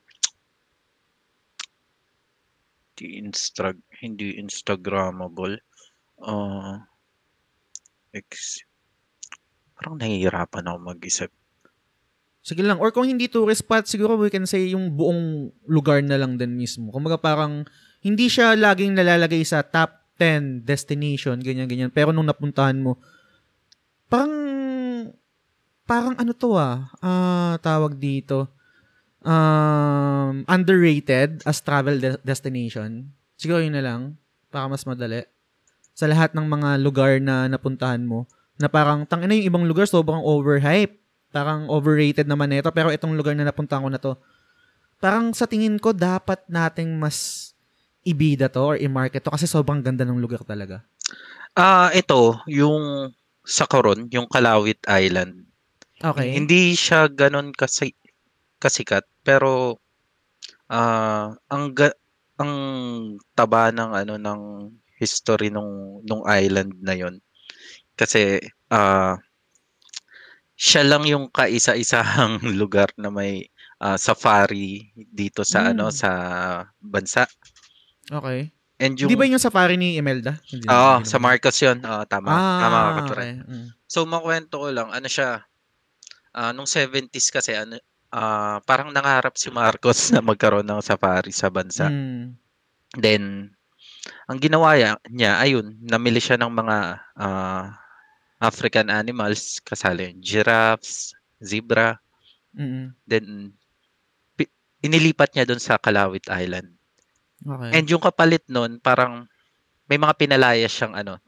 [2.99, 3.71] di Insta
[4.03, 5.63] hindi Instagrammable.
[6.19, 6.91] Ah,
[8.11, 8.63] ex
[9.79, 11.31] parang nahihirapan ako mag-isip.
[12.43, 12.83] Sige lang.
[12.83, 16.59] Or kung hindi tourist spot, siguro we can say yung buong lugar na lang din
[16.59, 16.91] mismo.
[16.91, 17.63] Kumbaga parang
[18.03, 21.91] hindi siya laging nalalagay sa top 10 destination, ganyan-ganyan.
[21.91, 23.03] Pero nung napuntahan mo,
[24.07, 24.35] parang,
[25.83, 28.47] parang ano to ah, ah tawag dito,
[29.27, 33.11] um, underrated as travel de- destination.
[33.35, 34.15] Siguro yun na lang,
[34.55, 35.27] para mas madali.
[35.99, 38.31] Sa lahat ng mga lugar na napuntahan mo,
[38.63, 41.03] na parang, tang ina yung ibang lugar, sobrang overhype
[41.33, 44.13] parang overrated naman nito pero itong lugar na napuntahan ko na to
[45.01, 47.51] parang sa tingin ko dapat nating mas
[48.07, 50.83] ibida to or i-market to kasi sobrang ganda ng lugar talaga.
[51.57, 53.13] Ah, ito, yung
[53.45, 55.45] sa Coron, yung Kalawit Island.
[56.03, 56.35] Okay.
[56.37, 57.95] Hindi siya ganon kasi
[58.63, 59.79] kasikat, pero
[60.71, 61.99] ah ang ga-
[62.41, 62.53] ang
[63.37, 64.43] taba ng ano ng
[65.01, 67.15] history nung nung island na yon.
[67.99, 68.41] Kasi
[68.73, 69.19] ah
[70.57, 73.49] siya lang yung kaisa-isahang lugar na may
[73.83, 75.95] ah, safari dito sa ano Mm.
[75.95, 76.11] sa
[76.79, 77.27] bansa.
[78.11, 78.51] Okay.
[78.83, 80.43] And yung Hindi ba yung safari ni Imelda?
[80.67, 81.23] Oo, hindi sa.
[81.23, 81.79] Marcos 'yon.
[81.87, 82.29] Oo, tama.
[82.35, 83.31] Ah, tama ka, okay.
[83.39, 83.69] Mm.
[83.87, 85.47] So makwento ko lang, ano siya,
[86.35, 87.79] ah, nung 70s kasi ano,
[88.11, 91.87] ah, parang nangarap si Marcos na magkaroon ng safari sa bansa.
[91.87, 92.35] Mm.
[92.99, 93.23] Then
[94.27, 96.77] ang ginawa ya- niya, ayun, namili siya ng mga
[97.15, 97.79] ah,
[98.43, 102.03] African animals, kasali yung giraffes, zebra,
[102.53, 102.93] Mm.
[103.09, 103.55] then
[104.83, 106.75] inilipat niya doon sa Kalawit Island.
[107.43, 107.71] Okay.
[107.75, 109.27] And yung kapalit nun, parang
[109.91, 111.19] may mga pinalaya siyang ano,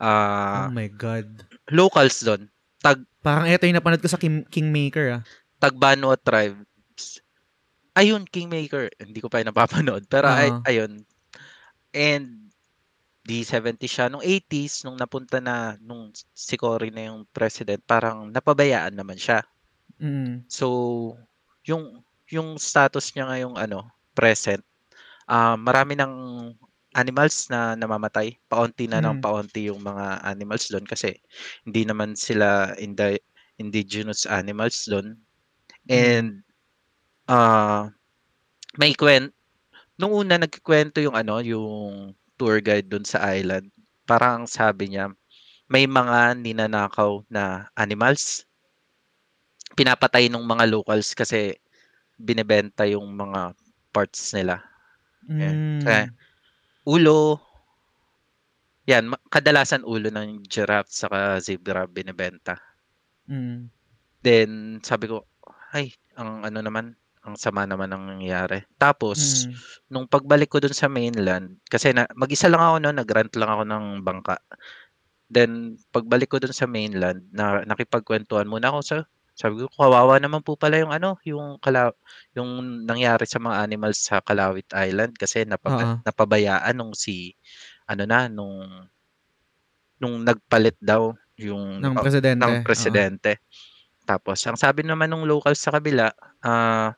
[0.00, 1.28] ah, oh my God.
[1.68, 2.48] locals doon.
[3.20, 5.22] Parang ito yung napanood ko sa King, Kingmaker ah.
[5.60, 7.20] Tagbano tribes.
[7.92, 8.88] Ayun, Kingmaker.
[8.96, 10.08] Hindi ko pa yun napapanood.
[10.08, 10.64] Pero ay, Oo.
[10.64, 11.04] ayun.
[11.92, 12.48] And
[13.20, 14.08] di 70 siya.
[14.08, 19.44] Nung 80s, nung napunta na, nung si Cory na yung president, parang napabayaan naman siya.
[20.00, 20.48] Mm.
[20.48, 20.66] So,
[21.68, 22.00] yung
[22.30, 23.84] yung status niya ngayong ano,
[24.16, 24.64] present,
[25.30, 26.14] ah, marami ng
[26.98, 28.34] animals na namamatay.
[28.50, 29.22] Paunti na ng Mm.
[29.22, 31.14] paunti yung mga animals do'n kasi
[31.66, 33.16] hindi naman sila indi
[33.62, 35.14] indigenous animals do'n.
[35.88, 35.92] Mm.
[35.92, 36.28] And,
[37.30, 37.90] ah,
[38.80, 39.32] may kwen
[40.00, 43.70] nung una nagkukuwento yung ano, yung tour guide do'n sa island.
[44.08, 45.12] Parang sabi niya,
[45.72, 48.46] may mga ninanakaw na animals.
[49.78, 51.54] Pinapatay nung mga locals kasi
[52.18, 53.54] binebenta yung mga
[53.94, 54.62] parts nila.
[55.40, 55.56] Yan.
[55.80, 56.16] Kaya Hmm.
[56.88, 57.40] ulo
[58.88, 62.56] 'yan, kadalasan ulo ng giraffe saka zebra binebenta.
[63.28, 63.70] Mm.
[64.24, 65.24] Then sabi ko,
[65.72, 66.92] "Ay, ang ano naman,
[67.24, 69.60] ang sama naman ng nangyayari." Tapos Mm.
[69.88, 73.62] nung pagbalik ko dun sa mainland, kasi na mag-isa lang ako nun, nag-rent lang ako
[73.64, 74.36] ng bangka.
[75.32, 78.96] Then pagbalik ko dun sa mainland, na nakipagkuwentuhan muna ako sa
[79.40, 81.92] sabi ko, "Kawawa naman po pala yung ano, yung kala
[82.36, 86.02] yung nangyari sa mga animals sa Calauit Island kasi napaba Oo.
[86.04, 87.32] napabayaan nung si
[87.88, 88.86] ano na, nung
[90.00, 93.40] nung nagpalit daw yung Ng presidente, ng presidente."
[94.08, 96.10] Tapos ang sabi naman nung locals sa kabila,
[96.44, 96.94] ah,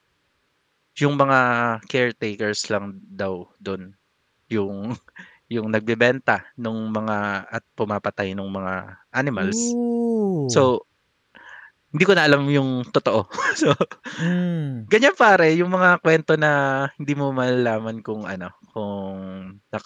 [1.01, 1.41] yung mga
[1.89, 3.95] caretakers lang daw dun
[4.53, 4.93] yung
[5.55, 9.77] yung nagbebenta nung mga at pumapatay nung mga animals.
[9.83, 10.51] Ooh.
[10.51, 10.85] So,
[11.93, 13.29] hindi ko na alam yung totoo.
[13.61, 13.73] So,
[14.17, 14.93] Hmm.
[14.93, 16.51] ganyan pare, yung mga kuwento na
[16.99, 19.19] hindi mo malalaman kung ano, kung
[19.73, 19.85] nak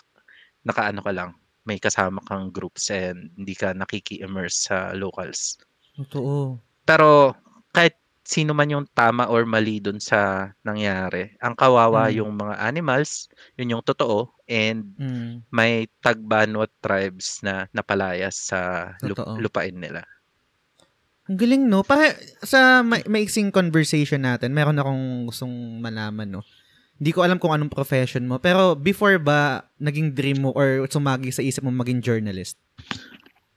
[0.66, 1.30] nakaano ka lang,
[1.68, 5.58] may kasama kang groups and hindi ka nakiki-immerse sa locals.
[5.96, 6.60] Totoo.
[6.86, 7.34] Pero
[7.74, 12.14] kahit sino man yung tama or mali dun sa nangyari, ang kawawa Mm.
[12.14, 13.26] yung mga animals,
[13.58, 15.46] yun yung totoo and Mm.
[15.54, 19.36] may Tagbanwa tribes na napalayas sa lup Totoo.
[19.38, 20.02] lupain nila.
[21.26, 21.82] Ang galing 'no?
[21.82, 22.14] Para
[22.46, 26.42] sa mai maiksing conversation natin, meron akong gustong malaman 'no.
[26.96, 31.28] Hindi ko alam kung anong profession mo, pero before ba naging dream mo or sumagi
[31.28, 32.56] sa isip mo maging journalist?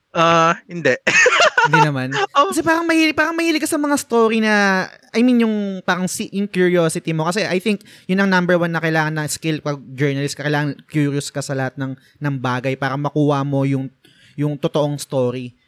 [0.09, 0.97] Ah, hindi.
[1.69, 2.15] Hindi naman?
[2.39, 2.49] Oh.
[2.49, 6.31] Kasi parang mahilig parang mahilig ka sa mga story na I mean yung parang si
[6.31, 9.75] yung curiosity mo kasi I think yun ang number one na kailangan na skill pag
[9.91, 13.91] journalist ka, kailangan curious ka sa lahat ng ng bagay para makuha mo yung
[14.39, 15.58] yung totoong story.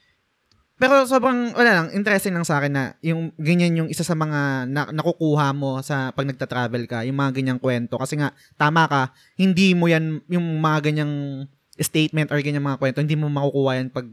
[0.81, 4.65] Pero sobrang, wala lang, interesting lang sa akin na yung ganyan yung isa sa mga
[4.65, 8.01] na, nakukuha mo sa pag nagta-travel ka, yung mga ganyang kwento.
[8.01, 11.45] Kasi nga, tama ka, hindi mo yan, yung mga ganyang
[11.77, 14.09] statement or ganyang mga kwento, hindi mo makukuha yan pag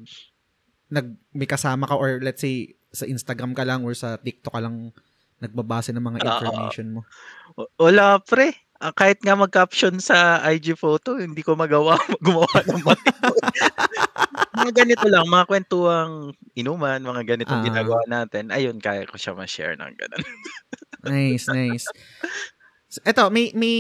[0.93, 4.61] nag, may kasama ka or let's say, sa Instagram ka lang or sa TikTok ka
[4.61, 4.93] lang
[5.41, 6.29] nagbabase ng mga Oo.
[6.29, 7.01] information mo.
[7.57, 8.68] W wala pre.
[8.79, 13.11] Ah, kahit nga mag-caption sa IG photo, hindi ko magawa gumawa ng mali.
[14.59, 17.67] Mga ganito lang, mga kwentuhang inuman, mga ganitong Oo.
[17.71, 20.25] ginagawa natin, ayun kaya ko siya ma-share ng gano'n.
[21.07, 21.87] Nice, nice.
[22.91, 23.79] S- Eto, may, may,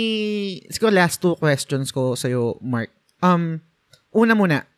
[0.70, 2.94] siguro last two questions ko sa'yo, Mark.
[3.18, 3.59] Um,
[4.14, 4.70] una muna,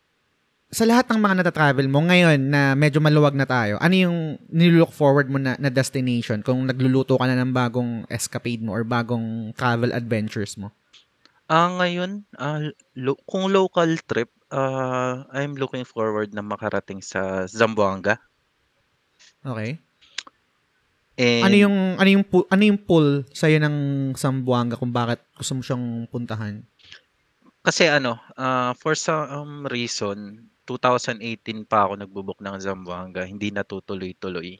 [0.71, 4.95] sa lahat ng mga natatravel mo ngayon na medyo maluwag na tayo, ano yung nilook
[4.95, 9.51] forward mo na, na destination kung nagluluto ka na ng bagong escapade mo or bagong
[9.59, 10.71] travel adventures mo?
[11.51, 12.63] Ah, ngayon, ah,
[12.95, 18.23] lo kung local trip, ah, I'm looking forward na makarating sa Zamboanga.
[19.43, 19.75] Okay.
[21.19, 23.75] And Ano yung ano yung pu- ano yung pull sa ng
[24.15, 26.63] Zamboanga kung bakit gusto mo siyang puntahan?
[27.59, 30.47] Kasi ano, ah, for some reason,
[30.79, 34.59] 2018 pa ako nagbo-book ng Zamboanga, hindi natutuloy-tuloy.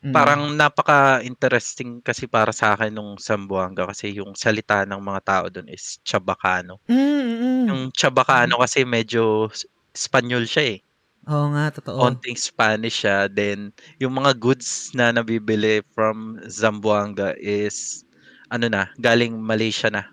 [0.00, 0.12] Mm.
[0.16, 5.68] Parang napaka-interesting kasi para sa akin nung Zamboanga kasi yung salita ng mga tao dun
[5.68, 6.80] is Chabacano.
[6.88, 7.64] Mm, mm, mm.
[7.68, 9.52] Yung Chabacano kasi medyo
[9.92, 10.80] Espanyol siya, eh.
[11.28, 12.00] Oo nga, totoo.
[12.00, 18.06] Onting Spanish siya, then yung mga goods na nabibili from Zamboanga is
[18.48, 20.06] ano na, galing Malaysia na.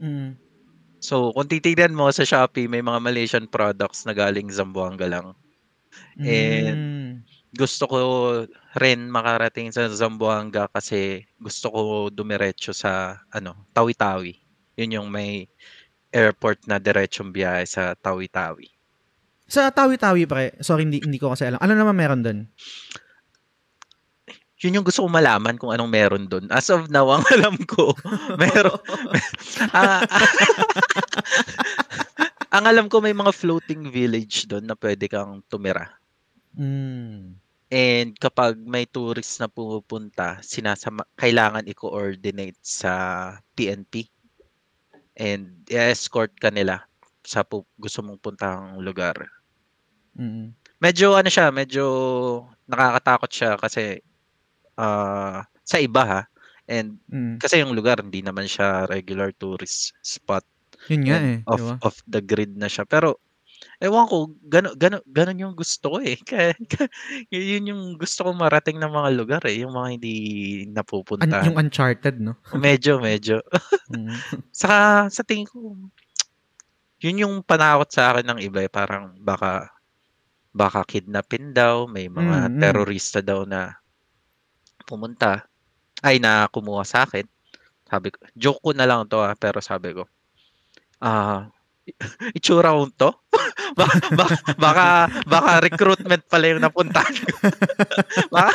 [0.00, 0.41] Mm.
[1.02, 5.34] So, kung titignan mo sa Shopee, may mga Malaysian products na galing Zamboanga lang.
[6.22, 7.12] And Mm.
[7.52, 7.98] gusto ko
[8.78, 14.32] rin makarating sa Zamboanga kasi gusto ko dumiretso sa ano, Tawi-Tawi.
[14.78, 15.50] Yun yung may
[16.14, 18.70] airport na diretsong biyahe sa Tawi-Tawi.
[19.50, 21.60] Sa Tawi-Tawi pre, sorry hindi, hindi ko kasi alam.
[21.60, 22.38] Ano naman meron doon?
[24.62, 26.46] Yun yung gusto kong malaman kung anong meron dun.
[26.46, 27.90] As of now, ang alam ko,
[28.38, 28.78] meron.
[29.74, 30.06] ah,
[32.54, 35.90] ang alam ko may mga floating village doon na pwede kang tumira.
[36.54, 37.34] Mm.
[37.72, 42.92] And kapag may tourist na pumupunta, sinasama kailangan i-coordinate sa
[43.58, 44.06] PNP.
[45.18, 46.86] And i-escort ka nila
[47.26, 49.26] sa pu- gusto mong puntahang lugar.
[50.14, 50.54] Mm.
[50.78, 51.84] Medyo ano siya, medyo
[52.70, 53.98] nakakatakot siya kasi
[54.78, 56.22] ah, sa iba ha.
[56.70, 57.42] And Mm.
[57.42, 60.44] kasi yung lugar hindi naman siya regular tourist spot.
[60.90, 61.38] Yun nga eh.
[61.46, 61.76] off diba?
[61.82, 62.86] off the grid na siya.
[62.86, 63.18] Pero
[63.82, 66.18] ewan ko, gano gano ganon yung gusto ko eh.
[66.30, 66.54] Kaya,
[67.30, 70.14] yun yung gusto ko marating ng mga lugar eh, yung mga hindi
[70.66, 71.46] Un- napupuntahan.
[71.46, 72.34] yung Uncharted, no?
[72.56, 73.40] Medyo, medyo.
[73.92, 74.24] Mm.
[74.54, 75.76] Saka sa tingin ko,
[77.02, 78.70] yun yung panakot sa akin ng iba eh.
[78.72, 79.68] Parang baka
[80.54, 82.60] baka kidnapin daw, may mga Mm, mm.
[82.62, 83.76] terorista daw na
[84.84, 85.46] pumunta
[86.02, 87.24] ay na kumuha sa akin.
[87.86, 90.08] Sabi ko, joke ko na lang to ah, pero sabi ko,
[91.02, 91.48] ah,
[92.38, 93.10] itsura ko to?
[93.78, 94.86] baka, baka, baka,
[95.26, 97.36] baka recruitment pala yung napuntahan ko.
[98.28, 98.52] baka,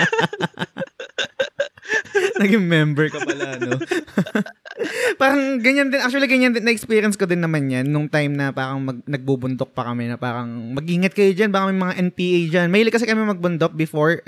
[2.37, 3.79] Naging member ka pala, no?
[5.17, 8.83] parang ganyan din, actually ganyan din, na-experience ko din naman yan nung time na parang
[8.83, 12.67] mag, nagbubundok pa kami na parang mag-ingat kayo dyan, baka may mga NPA dyan.
[12.69, 14.21] Mahilig kasi kami magbundok before,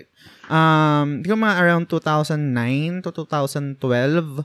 [0.50, 4.44] um, di ko mga around 2009 to 2012,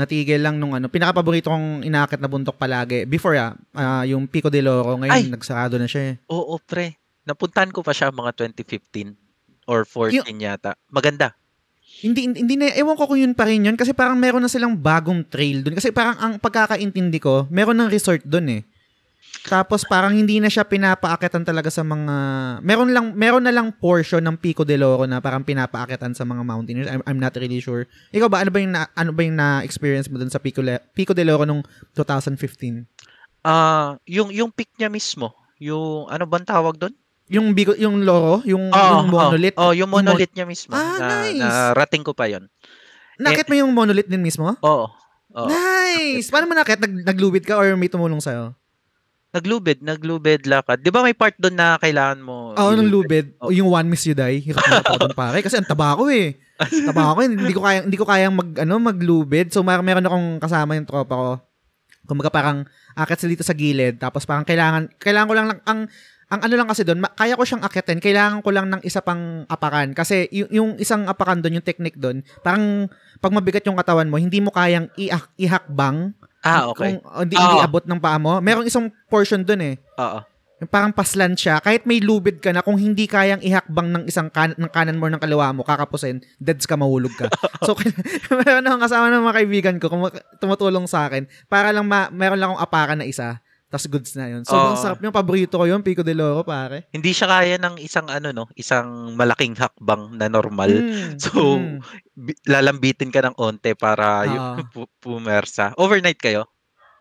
[0.00, 3.04] natigil lang nung ano, pinakapaborito kong inaakit na bundok palagi.
[3.04, 5.30] Before ah, ah, yung Pico de Loro, ngayon Ay!
[5.30, 6.24] nagsarado na siya eh.
[6.32, 6.96] oo pre,
[7.28, 9.14] napuntahan ko pa siya mga 2015
[9.68, 10.74] or 14 yata.
[10.90, 11.36] Maganda.
[12.02, 14.74] Hindi, hindi, na, ewan ko kung yun pa rin yun kasi parang meron na silang
[14.74, 15.78] bagong trail dun.
[15.78, 18.62] Kasi parang ang pagkakaintindi ko, meron ng resort dun eh.
[19.42, 22.14] Tapos parang hindi na siya pinapaakitan talaga sa mga,
[22.62, 26.46] meron lang, meron na lang portion ng Pico de Loro na parang pinapaakitan sa mga
[26.46, 26.86] mountaineers.
[26.86, 27.90] I'm, I'm not really sure.
[28.14, 30.78] Ikaw ba, ano ba yung na, ano ba yung na-experience mo dun sa Pico, Le-
[30.94, 31.66] Pico de Loro nung
[31.98, 32.86] 2015?
[33.42, 36.94] Ah, yung yung pick niya mismo, yung ano bang tawag doon?
[37.26, 39.56] Yung Bigo, yung Loro, yung, Oh, yung monolith.
[39.58, 40.70] Oh, yung Yung mon- monolith niya mismo.
[40.70, 41.40] Ah, na, nice.
[41.40, 42.46] na rating ko pa 'yon.
[43.18, 44.54] Nakit mo yung monolith din mismo?
[44.62, 44.86] Oo.
[45.32, 45.48] Oo.
[45.48, 46.28] Nice!
[46.28, 46.76] Paano mo nakit?
[46.78, 48.52] Nag, naglubid ka or may tumulong sa'yo?
[49.32, 50.84] Naglubid, naglubid lakad.
[50.84, 53.32] 'Di ba may part doon na kailangan mo Oo, nung ilubid?
[53.32, 53.56] lubid.
[53.56, 54.44] Yung one miss you die.
[54.44, 55.40] Hirap na ako doon pare.
[55.40, 56.36] Kasi ang taba ko eh.
[56.60, 57.24] Taba ko.
[57.24, 59.48] Hindi ko kayang, hindi ko kayang mag, ano, maglubid.
[59.48, 61.30] So, mer- meron akong kasama yung tropa ko.
[62.04, 63.96] Kumbaga parang akit sila dito sa gilid.
[63.96, 65.80] Tapos parang kailangan, kailangan ko lang, lang ang,
[66.28, 68.04] ang ano lang kasi doon, ma- kaya ko siyang akitin.
[68.04, 69.96] Kailangan ko lang ng isa pang apakan.
[69.96, 72.84] Kasi yung, yung isang apakan doon, yung technique doon, parang
[73.16, 75.08] pag mabigat yung katawan mo, hindi mo kayang i-
[75.40, 76.12] ihakbang.
[76.42, 76.98] Ah, okay.
[76.98, 78.42] Kung oh, hindi, hindi abot ng paa mo.
[78.42, 79.74] Merong isang portion doon eh.
[79.98, 80.20] Oo.
[80.62, 84.30] Yung parang paslan siya, kahit may lubid ka na, kung hindi kayang ihakbang ng isang
[84.30, 87.26] kan- ng kanan mo or ng kaliwa mo, kakapusin, deads ka, mahulog ka.
[87.66, 87.74] so,
[88.46, 90.06] meron akong kasama ng mga kaibigan ko, kung
[90.38, 93.42] tumutulong sa akin, para lang, ma- meron lang akong apakan na isa,
[93.72, 94.44] tas goods na yun.
[94.44, 94.76] So, Oo.
[94.76, 96.92] ang sarap yung paborito ko yun, Pico de Loro, pare.
[96.92, 100.68] Hindi siya kaya ng isang ano no, isang malaking hakbang na normal.
[100.68, 101.80] Mm, So, mm.
[102.12, 104.28] Bi- lalambitin ka ng onte para Oo.
[104.28, 104.46] yung
[104.76, 105.72] pu- pumersa.
[105.80, 106.44] Overnight kayo?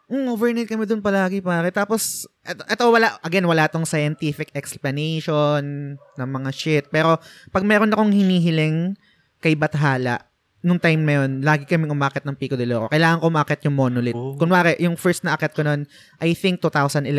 [0.07, 1.75] Mm, overnight kami doon palagi, pare.
[1.75, 6.85] Tapos, eto, eto wala, again, wala tong scientific explanation ng mga shit.
[6.87, 7.19] Pero,
[7.51, 8.95] pag meron akong hinihiling
[9.43, 10.30] kay Bathala,
[10.61, 12.85] nung time na yun, lagi kaming umakit ng Pico de Loro.
[12.93, 14.13] Kailangan ko umakit yung monolith.
[14.13, 14.37] Oh.
[14.37, 15.89] Kunwari, yung first na akit ko nun,
[16.21, 17.09] I think 2011,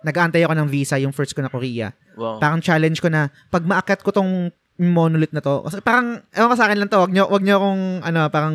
[0.00, 1.92] nag-aantay ako ng visa, yung first ko na Korea.
[2.16, 2.40] Wow.
[2.40, 4.48] Parang challenge ko na, pag maakit ko tong
[4.80, 7.54] monolith na to, kasi parang, ewan ko sa akin lang to, wag nyo, wag nyo
[7.60, 8.54] akong, ano, parang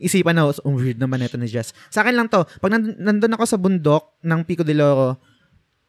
[0.00, 1.76] isipan na, oh, weird naman ito ni Jess.
[1.92, 5.20] Sa akin lang to, pag nand- nandun ako sa bundok ng Pico de Loro,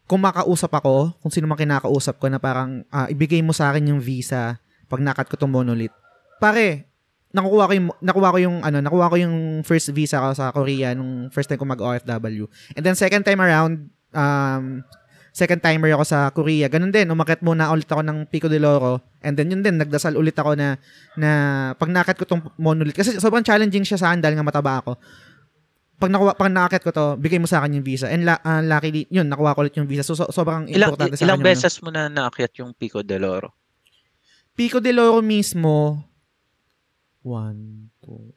[0.05, 3.95] kung makausap ako, kung sino man kinakausap ko na parang, ah, ibigay mo sa akin
[3.95, 5.93] yung visa pag nakat ko tong monolith.
[6.37, 6.94] Pare,
[7.35, 9.35] nakukuha ko yung, nakuha ko yung, ano, nakuha ko yung
[9.67, 12.47] first visa ko sa Korea nung first time ko mag-OFW.
[12.79, 14.87] And then second time around, um,
[15.35, 16.71] second timer ako sa Korea.
[16.71, 19.03] Ganun din, umakit muna ulit ako ng Pico de Loro.
[19.19, 20.79] And then yun din, nagdasal ulit ako na,
[21.19, 21.29] na
[21.75, 22.95] pag nakit ko tong monolith.
[22.95, 24.95] Kasi sobrang challenging siya sa akin dahil nga mataba ako.
[25.99, 28.07] Pag nakuha, pag nakakit ko to, bigay mo sa akin yung visa.
[28.07, 30.07] And la, ah, luckily, yun, nakuha ko ulit yung visa.
[30.07, 31.43] So, so sobrang Ilang, importante sa ilang akin.
[31.43, 31.51] yung ano.
[31.51, 33.51] beses mo na naakyat yung Pico de Loro?
[34.55, 35.99] Pico de Loro mismo,
[37.25, 38.31] one, two,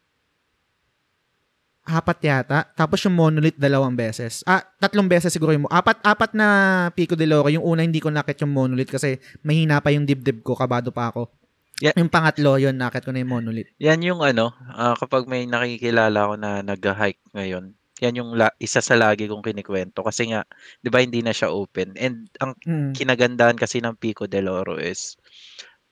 [1.89, 2.69] apat yata.
[2.77, 4.45] Tapos yung monolith, dalawang beses.
[4.45, 6.49] Ah, tatlong beses siguro yung, mo- apat, apat na
[6.93, 7.49] Pico de Loro.
[7.49, 11.09] Yung una, hindi ko nakit yung monolith kasi mahina pa yung dibdib ko, kabado pa
[11.09, 11.33] ako.
[11.81, 11.95] Yeah.
[11.97, 13.73] Yung pangatlo, yun, nakit ko na yung monolith.
[13.81, 18.79] Yan yung ano, ah, kapag may nakikilala ko na nag-hike ngayon, yan yung la- isa
[18.79, 20.47] sa lagi kong kinikwento kasi nga
[20.79, 22.95] 'di ba hindi na siya open and ang Mm.
[22.95, 25.19] kinagandaan kasi ng Pico de Loro is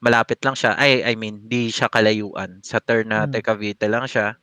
[0.07, 3.43] malapit lang siya ay I mean di siya kalayuan sa Ternate Mm.
[3.43, 4.39] Cavite lang siya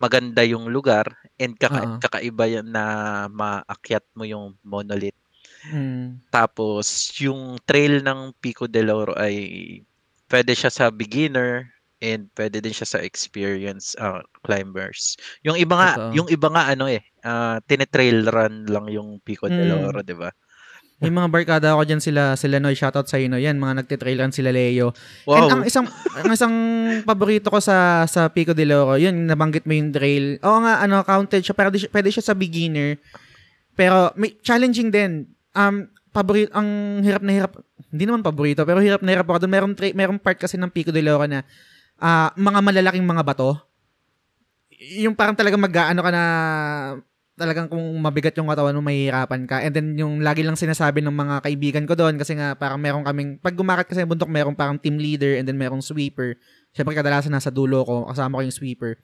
[0.00, 1.04] maganda yung lugar
[1.36, 1.98] and kaka- Oo.
[2.00, 2.84] kakaiba yan na
[3.28, 5.14] maakyat mo yung monolith
[5.62, 6.18] Mm.
[6.28, 6.88] tapos
[7.20, 9.36] yung trail ng Pico de Loro ay
[10.26, 11.70] pwede siya sa beginner
[12.02, 15.14] and pwede din siya sa experience uh, climbers.
[15.46, 16.12] Yung iba nga, Totoo.
[16.18, 19.70] yung iba nga ano eh, uh, tine-trail run lang yung Pico de Mm.
[19.70, 20.34] Loro, 'di ba?
[21.02, 23.42] Yung mga barkada ako dyan sila, sila Noy, shoutout sa Noy.
[23.42, 24.94] Yan, mga nagtitrailan sila Leo.
[25.26, 25.34] Wow.
[25.34, 26.54] And ang isang ang isang
[27.02, 30.38] paborito ko sa sa Pico de Loro, yun nabanggit mo yung trail.
[30.46, 33.02] Oo nga ano, counted siya, pero pwede siya sa beginner.
[33.74, 35.26] Pero may challenging din.
[35.58, 37.52] Um paborito ang hirap na hirap.
[37.92, 39.52] Hindi naman paborito, pero hirap na hirap ako doon.
[39.52, 41.42] Merong tra- merong part kasi ng Pico de Loro na
[41.98, 43.58] ah, mga malalaking mga bato.
[45.02, 46.24] Yung parang talaga mag-ano ka na
[47.32, 49.64] talagang kung mabigat yung katawan mo, mahihirapan ka.
[49.64, 53.04] And then yung lagi lang sinasabi ng mga kaibigan ko doon kasi nga parang meron
[53.04, 56.36] kaming, pag gumakat kasi ng bundok, meron parang team leader and then merong sweeper.
[56.76, 59.00] Siyempre kadalasan nasa dulo ko, kasama ko yung sweeper.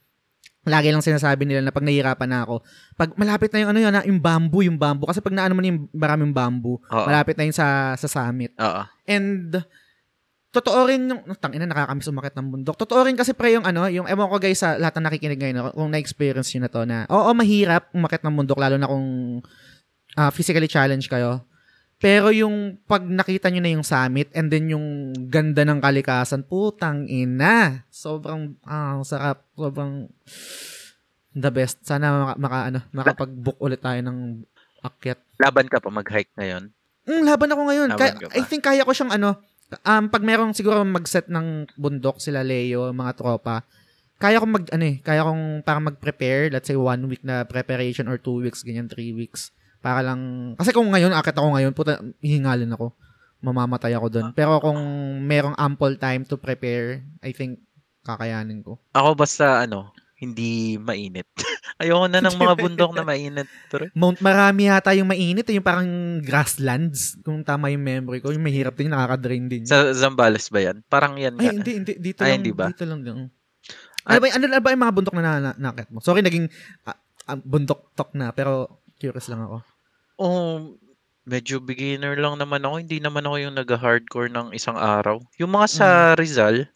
[0.68, 2.60] Lagi lang sinasabi nila na pag nahihirapan na ako,
[3.00, 5.08] pag malapit na yung ano yun, na, yung bamboo, yung bamboo.
[5.08, 7.04] Kasi pag naano mo yung maraming bamboo, Oo.
[7.08, 8.52] malapit na yun sa, sa summit.
[8.60, 8.82] Oo.
[9.08, 9.64] And
[10.58, 12.74] totoo rin yung tangina nakakamiss umakit ng bundok.
[12.74, 15.70] Totoo rin kasi pre yung ano, yung ewan ko guys sa lahat ng nakikinig ngayon
[15.70, 19.06] kung na-experience niyo na to na oo mahirap umakit ng bundok lalo na kung
[20.18, 21.46] ah, physically challenged kayo.
[21.98, 27.10] Pero yung pag nakita nyo na yung summit and then yung ganda ng kalikasan, putang
[27.10, 27.86] ina.
[27.90, 30.06] Sobrang ah, sarap, sobrang
[31.34, 31.82] the best.
[31.82, 34.46] Sana maka, maka ano, makapag-book ulit tayo ng
[34.82, 35.18] akyat.
[35.42, 36.70] Laban ka pa mag-hike ngayon?
[37.08, 37.88] Mm, laban ako ngayon.
[37.90, 38.34] Laban ka pa.
[38.36, 39.40] I think kaya ko siyang ano,
[39.84, 43.64] um, pag merong siguro mag-set ng bundok sila Leo, mga tropa,
[44.18, 48.10] kaya kong mag, ano eh, kaya kong parang mag-prepare, let's say one week na preparation
[48.10, 49.54] or two weeks, ganyan, three weeks.
[49.78, 52.90] Para lang, kasi kung ngayon, akit ako ngayon, puta, hihingalin ako.
[53.38, 54.26] Mamamatay ako doon.
[54.34, 54.80] Pero kung
[55.22, 57.62] merong ample time to prepare, I think,
[58.02, 58.82] kakayanin ko.
[58.90, 61.30] Ako basta ano, hindi mainit.
[61.82, 63.46] Ayoko na ng mga bundok na mainit.
[63.70, 63.94] Pre.
[63.94, 68.34] Mount Marami yata yung mainit, eh, yung parang grasslands, kung tama yung memory ko.
[68.34, 69.62] Yung mahirap din, nakaka-drain din.
[69.62, 70.82] Sa Zambales ba yan?
[70.90, 71.52] Parang yan Ay, nga.
[71.54, 71.92] hindi, hindi.
[72.02, 72.42] Dito Ay, lang.
[72.42, 72.66] hindi ba?
[72.74, 73.00] Dito lang.
[73.06, 73.30] din.
[74.08, 76.02] Ano ba, ano, ano ba yung mga bundok na na, na nakit mo?
[76.02, 76.50] Sorry, naging
[76.82, 76.98] ah,
[77.30, 79.56] ah, bundok talk na, pero curious lang ako.
[80.18, 80.74] Oh,
[81.28, 82.74] medyo beginner lang naman ako.
[82.82, 85.22] Hindi naman ako yung nag-hardcore ng isang araw.
[85.38, 85.88] Yung mga sa
[86.18, 86.66] Rizal,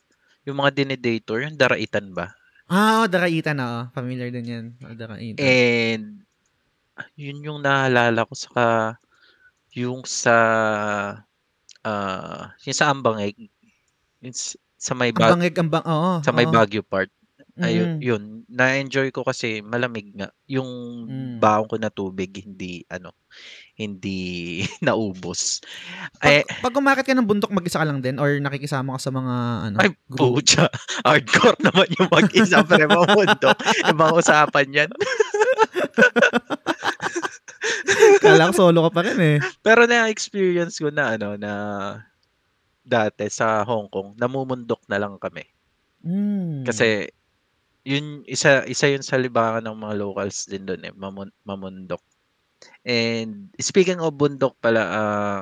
[0.47, 2.37] yung mga dinidator, yung daraitan ba?
[2.73, 3.67] Ah, oh, Daraitan na.
[3.69, 3.83] Oh.
[3.93, 4.67] Familiar din yan.
[4.81, 5.37] Oh, Daraitan.
[5.37, 6.25] And
[7.17, 8.97] yun yung naalala ko saka
[9.73, 10.37] yung sa
[11.83, 13.37] ah yung sa Ambangeg
[14.21, 14.37] yung
[14.77, 16.13] sa may ang bag, bangig, ang bang, oo.
[16.21, 16.53] sa may oo.
[16.53, 17.09] Baguio part
[17.59, 18.01] ayun Mm.
[18.01, 20.69] yun na-enjoy ko kasi malamig nga yung
[21.05, 21.37] Mm.
[21.37, 23.13] baon ko na tubig hindi ano
[23.77, 25.61] hindi naubos
[26.17, 28.17] Pag, eh pag umakit ka ng bundok, mag-isa ka lang din?
[28.17, 29.35] Or nakikisama ka sa mga,
[29.69, 30.41] ano, ay group?
[30.41, 30.69] pucha
[31.09, 33.51] hardcore naman yung mag-isa pre mundo
[33.89, 34.91] ibang usapan yan
[38.23, 39.37] Kala ko solo ka pa rin eh.
[39.67, 41.53] Pero na-experience ko na ano na
[42.83, 45.47] dati sa Hong Kong, namumundok na lang kami.
[46.03, 46.67] Mm.
[46.67, 47.07] Kasi
[47.83, 52.03] yun isa isa yun sa libangan ng mga locals din doon eh, mamun, mamundok.
[52.83, 55.41] And speaking of bundok pala, ah,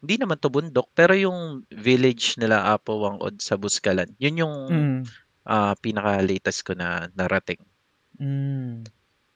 [0.00, 5.00] hindi naman to bundok, pero yung village nila Apo Wangod sa Buskalan, yun yung Mm.
[5.44, 7.60] ah, pinaka-latest ko na narating.
[8.16, 8.84] Mm.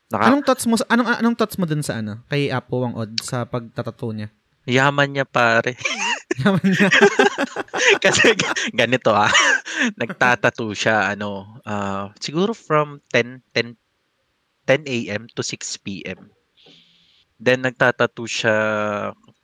[0.09, 3.17] Naka, Anong thoughts mo, anong, anong thoughts mo dun sa ano, kay Apo Wang Od
[3.21, 4.29] sa pagtatato niya?
[4.65, 5.77] yaman niya pare.
[8.05, 8.35] Kasi
[8.73, 9.31] ganito ah.
[9.99, 13.77] Nagtatattoo siya ano, ah, siguro from 10 10
[14.65, 15.29] 10 a.m.
[15.37, 16.33] to 6 p.m.
[17.37, 18.57] Then nagtatattoo siya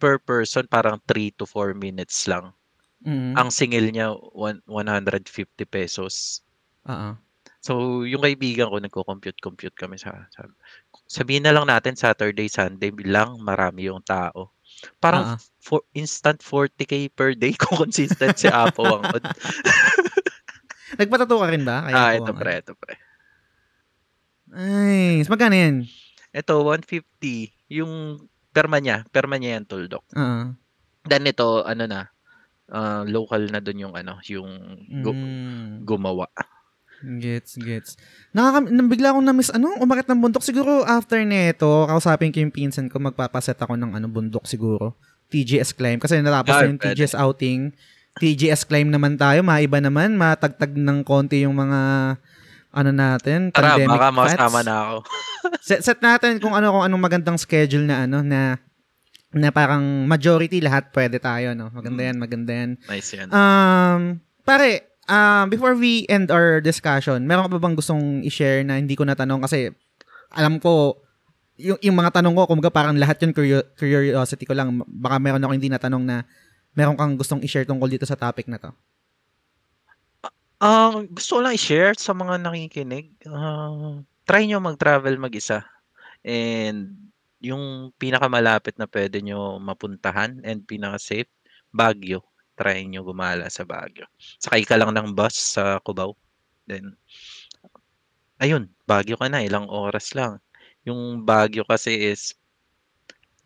[0.01, 2.57] per person parang 3 to 4 minutes lang.
[3.05, 3.37] Mm.
[3.37, 6.45] Ang singil niya one- 150 pesos.
[6.89, 7.17] Oo.
[7.61, 10.49] So, yung kaibigan ko, nagko-compute-compute kami sa, sa
[11.05, 14.49] sabihin na lang natin Saturday, Sunday lang marami yung tao.
[14.99, 15.39] Parang Ah, ah.
[15.59, 19.21] for, instant 40k per day kung consistent si Apo Wangod.
[20.99, 21.87] Nagpatato ka rin ba?
[21.87, 22.95] Kay ah, ito pre, ito pre.
[24.51, 25.77] Ay, magkano yan?
[26.31, 27.55] Ito, 150.
[27.71, 28.19] Yung
[28.51, 30.03] perma niya, perma niya yan, tuldok.
[30.11, 30.55] Oo.
[31.07, 32.11] Then ito, ano na,
[32.69, 34.51] ah, local na dun yung ano, yung
[35.01, 35.87] gu- Mm.
[35.87, 36.27] gumawa.
[37.01, 37.91] Gets, gets.
[38.37, 40.45] Nakaka nang bigla akong na-miss, ano, umakit ng bundok.
[40.45, 44.93] Siguro after nito, kausapin ko yung pinsan ko, magpapaset ako ng ano, bundok siguro.
[45.33, 45.97] TGS climb.
[45.97, 46.77] Kasi natapos na yung.
[46.77, 47.73] TGS outing.
[48.19, 51.81] TGS climb naman tayo, maiba naman, matagtag ng konti yung mga
[52.71, 54.97] ano natin, Tara, pandemic baka makasama na ako.
[55.67, 58.63] set, set natin kung ano kung anong magandang schedule na ano na
[59.31, 61.71] na parang majority lahat pwede tayo no.
[61.71, 62.07] Maganda Mm.
[62.11, 62.71] yan, maganda yan.
[62.87, 63.29] Nice yan.
[63.31, 64.03] Um,
[64.43, 68.95] pare, um, before we end our discussion, meron ka ba bang gustong i-share na hindi
[68.95, 69.75] ko natanong kasi
[70.31, 71.03] alam ko
[71.61, 74.81] yung, yung mga tanong ko, kumbaga parang lahat yun curio- curiosity ko lang.
[74.87, 76.17] Baka meron ako hindi natanong na
[76.73, 78.71] meron kang gustong i-share tungkol dito sa topic na to.
[80.61, 83.13] Um, gusto ko lang i-share sa mga nakikinig.
[83.29, 85.65] ah, try nyo mag-travel mag-isa.
[86.25, 91.29] And yung pinakamalapit na pwede nyo mapuntahan and pinaka-safe,
[91.73, 92.30] Baguio.
[92.61, 94.05] Try nyo gumala sa Baguio.
[94.37, 96.13] Sakay ka lang ng bus sa Cubao.
[96.69, 96.93] Then,
[98.37, 99.41] ayun, Baguio ka na.
[99.41, 100.45] Ilang oras lang.
[100.85, 102.37] Yung Baguio kasi is,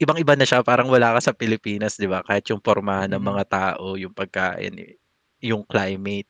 [0.03, 0.67] ibang-iba na siya.
[0.67, 2.27] Parang wala ka sa Pilipinas, di ba?
[2.27, 3.31] Kahit yung pormahan ng Mm.
[3.31, 4.99] mga tao, yung pagkain,
[5.39, 6.27] yung climate,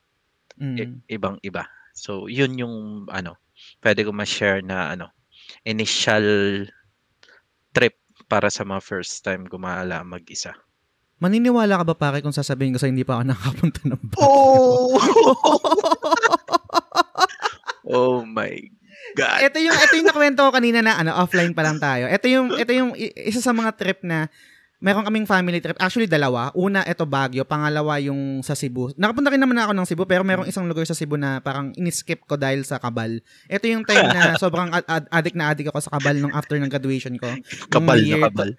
[0.61, 0.77] Mm.
[0.77, 1.65] i- ibang-iba.
[1.97, 3.41] So, yun yung, ano,
[3.81, 5.09] pwede ko ma-share na, ano,
[5.65, 6.69] initial
[7.73, 7.97] trip
[8.29, 10.64] para sa mga first time gumala mag-isa.
[11.25, 14.21] Maniniwala ka ba pare kung sasabihin ko sa hindi pa ako nakapunta ng Baguio?
[17.85, 18.21] Oh!
[18.21, 18.53] oh my
[19.17, 19.41] God.
[19.41, 22.05] ito yung ito yung nakwento ko kanina na ano offline pa lang tayo.
[22.09, 24.29] Ito yung ito yung isa sa mga trip na
[24.85, 25.81] meron kaming family trip.
[25.81, 26.53] Actually dalawa.
[26.53, 28.93] Una ito Baguio, pangalawa yung sa Cebu.
[29.01, 32.29] Nakapunta rin naman ako ng Cebu pero merong isang lugar sa Cebu na parang in-skip
[32.29, 33.25] ko dahil sa Kabal.
[33.49, 36.61] Ito yung time na sobrang ad- ad- addict na addict ako sa Kabal nung after
[36.61, 37.33] ng graduation ko.
[38.05, 38.51] Year- na kapal.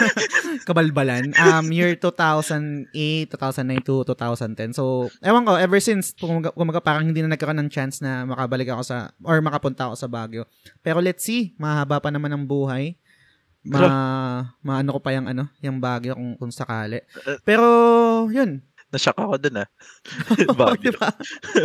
[0.70, 1.34] kabalbalan.
[1.34, 4.70] Um, year 2008, 2009 to 2010.
[4.78, 8.70] So, ewan ko, ever since, kumaga, kumaga parang hindi na nagkaroon ng chance na makabalik
[8.70, 10.46] ako sa, or makapunta ako sa Baguio.
[10.86, 12.94] Pero let's see, mahaba pa naman ang buhay.
[13.66, 17.02] Ma, maano ko pa yung ano, yung Baguio kung, kung sakali.
[17.42, 17.66] Pero,
[18.30, 18.62] yun.
[18.94, 19.68] Nashock ako dun ah.
[20.38, 20.94] Di Baguio.
[20.94, 21.10] ba?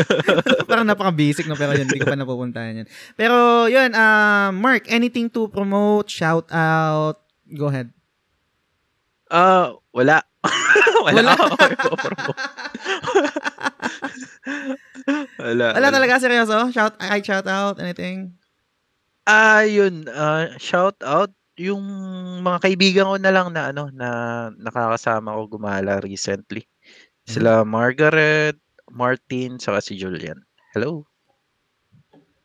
[0.70, 2.88] parang napaka-basic no, pero yun, hindi ko pa napupuntahan yan.
[3.14, 7.22] Pero, yun, uh, Mark, anything to promote, shout out,
[7.54, 7.94] go ahead.
[9.30, 10.26] Ah, wala.
[11.06, 11.22] wala.
[11.24, 11.34] Wala.
[11.72, 12.42] ipopromote.
[15.38, 15.68] wala.
[15.78, 16.74] Wala talaga, seryoso?
[16.74, 18.34] Shout, I shout out, anything?
[19.30, 20.10] Ah, yun.
[20.10, 21.30] ah, shout out
[21.62, 21.84] yung
[22.42, 24.10] mga kaibigan ko na lang na ano na
[24.58, 26.66] nakakasama ko gumala recently.
[27.30, 28.58] Sila Margaret,
[28.90, 30.42] Martin, saka si Julian.
[30.74, 31.06] Hello.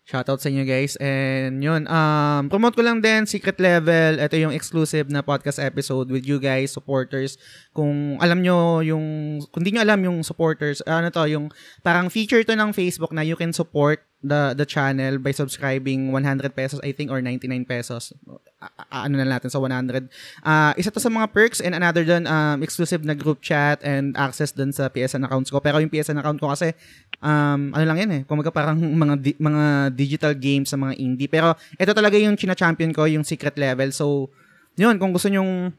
[0.06, 0.94] Shoutout sa inyo guys.
[1.02, 4.22] And yun, um, promote ko lang din, Secret Level.
[4.22, 7.34] Ito yung exclusive na podcast episode with you guys, supporters.
[7.74, 11.50] Kung alam nyo yung, kung di nyo alam yung supporters, ano to, yung
[11.82, 16.56] parang feature to ng Facebook na you can support the the channel by subscribing 100
[16.56, 18.16] pesos I think or 99 pesos.
[18.56, 20.08] A- ano na natin sa 100.
[20.40, 24.16] Ah, isa to sa mga perks and another dun um, exclusive na group chat and
[24.16, 25.60] access dun sa PSN accounts ko.
[25.60, 26.72] Pero yung PSN account ko kasi
[27.20, 28.22] um, ano lang yan eh.
[28.24, 31.28] Kumaga parang mga di- mga digital games sa mga indie.
[31.30, 33.92] Pero ito talaga yung china-champion ko, yung secret level.
[33.92, 34.32] So,
[34.76, 35.72] yun, kung gusto nyong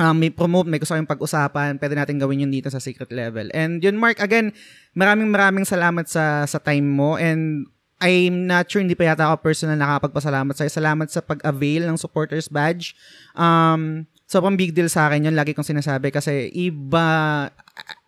[0.00, 3.52] um, may promote, may gusto kayong pag-usapan, pwede natin gawin yun dito sa secret level.
[3.52, 4.56] And yun, Mark, again,
[4.96, 7.68] maraming maraming salamat sa sa time mo and
[8.00, 10.72] I'm not sure, hindi pa yata ako personal nakapagpasalamat sa'yo.
[10.72, 12.96] Salamat sa pag-avail ng supporters badge.
[13.36, 15.36] Um, sobrang big deal sa akin yun.
[15.36, 17.52] Lagi kong sinasabi kasi iba,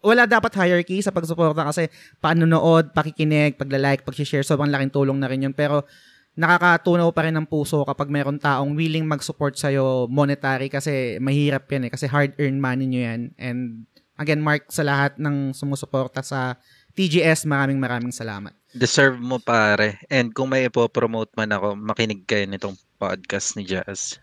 [0.01, 1.93] wala dapat hierarchy sa pagsuporta kasi
[2.25, 5.53] panunood, pakikinig, pagla-like, pag-share, sobrang laking tulong na rin yun.
[5.53, 5.85] Pero
[6.33, 11.89] nakakatunaw pa rin ng puso kapag meron taong willing mag-support sa'yo monetary kasi mahirap yan
[11.89, 11.91] eh.
[11.93, 13.21] Kasi hard-earned money nyo yan.
[13.37, 13.85] And
[14.17, 16.57] again, Mark, sa lahat ng sumusuporta sa
[16.97, 18.57] TGS, maraming maraming salamat.
[18.73, 20.01] Deserve mo pare.
[20.09, 24.17] And kung may ipopromote man ako, makinig kayo nitong podcast ni Jazz.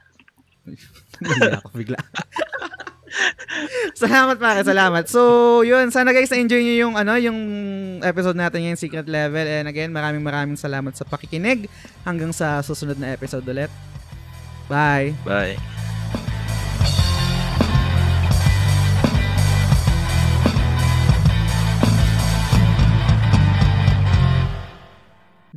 [1.21, 1.97] Nahiya ako bigla.
[4.01, 5.05] salamat pare, salamat.
[5.09, 7.39] So, yun, sana guys na-enjoy niyo yung ano, yung
[8.03, 11.67] episode natin yung Secret Level and again, maraming maraming salamat sa pakikinig
[12.05, 13.71] hanggang sa susunod na episode ulit.
[14.69, 15.17] Bye.
[15.25, 15.78] Bye.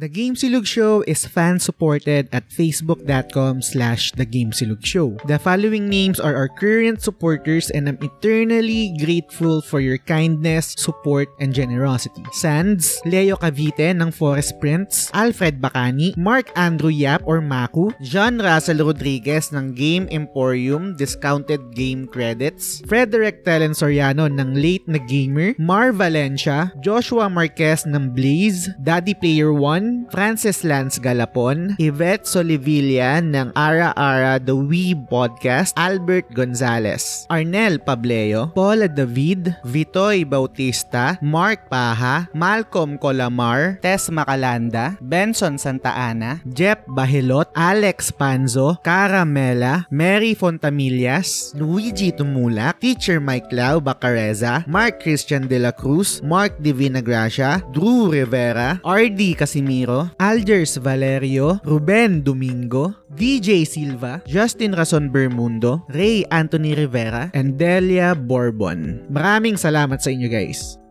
[0.02, 5.14] The Game Silug Show is fan-supported at facebook.com slash The Game Silug Show.
[5.30, 11.30] The following names are our current supporters and I'm eternally grateful for your kindness, support,
[11.38, 12.26] and generosity.
[12.34, 18.82] Sands, Leo Cavite ng Forest Prince, Alfred Bacani, Mark Andrew Yap or Maku, John Russell
[18.82, 25.94] Rodriguez ng Game Emporium Discounted Game Credits, Frederick Telen Soriano ng Late na Gamer, Mar
[25.94, 33.90] Valencia, Joshua Marquez ng Blaze, Daddy Player 1, Francis Lance Galapon, Yvette Solivilla ng Ara
[33.96, 42.96] Ara The Wee Podcast, Albert Gonzalez, Arnel Pableo, Paula David, Vitoy Bautista, Mark Paha, Malcolm
[42.96, 52.78] Colamar, Tess Macalanda, Benson Santa Ana, Jeff Bahilot, Alex Panzo, Caramela, Mary Fontamillas, Luigi Tumulak,
[52.78, 59.34] Teacher Mike Lau Bacareza, Mark Christian De La Cruz, Mark Divina Gracia, Drew Rivera, RD
[59.34, 59.81] Casimiro,
[60.18, 69.06] Algers Valerio, Ruben Domingo, DJ Silva, Justin Rason Bermundo, Ray Anthony Rivera, and Delia Bourbon.
[69.08, 70.81] Maraming salamat sa inyo guys.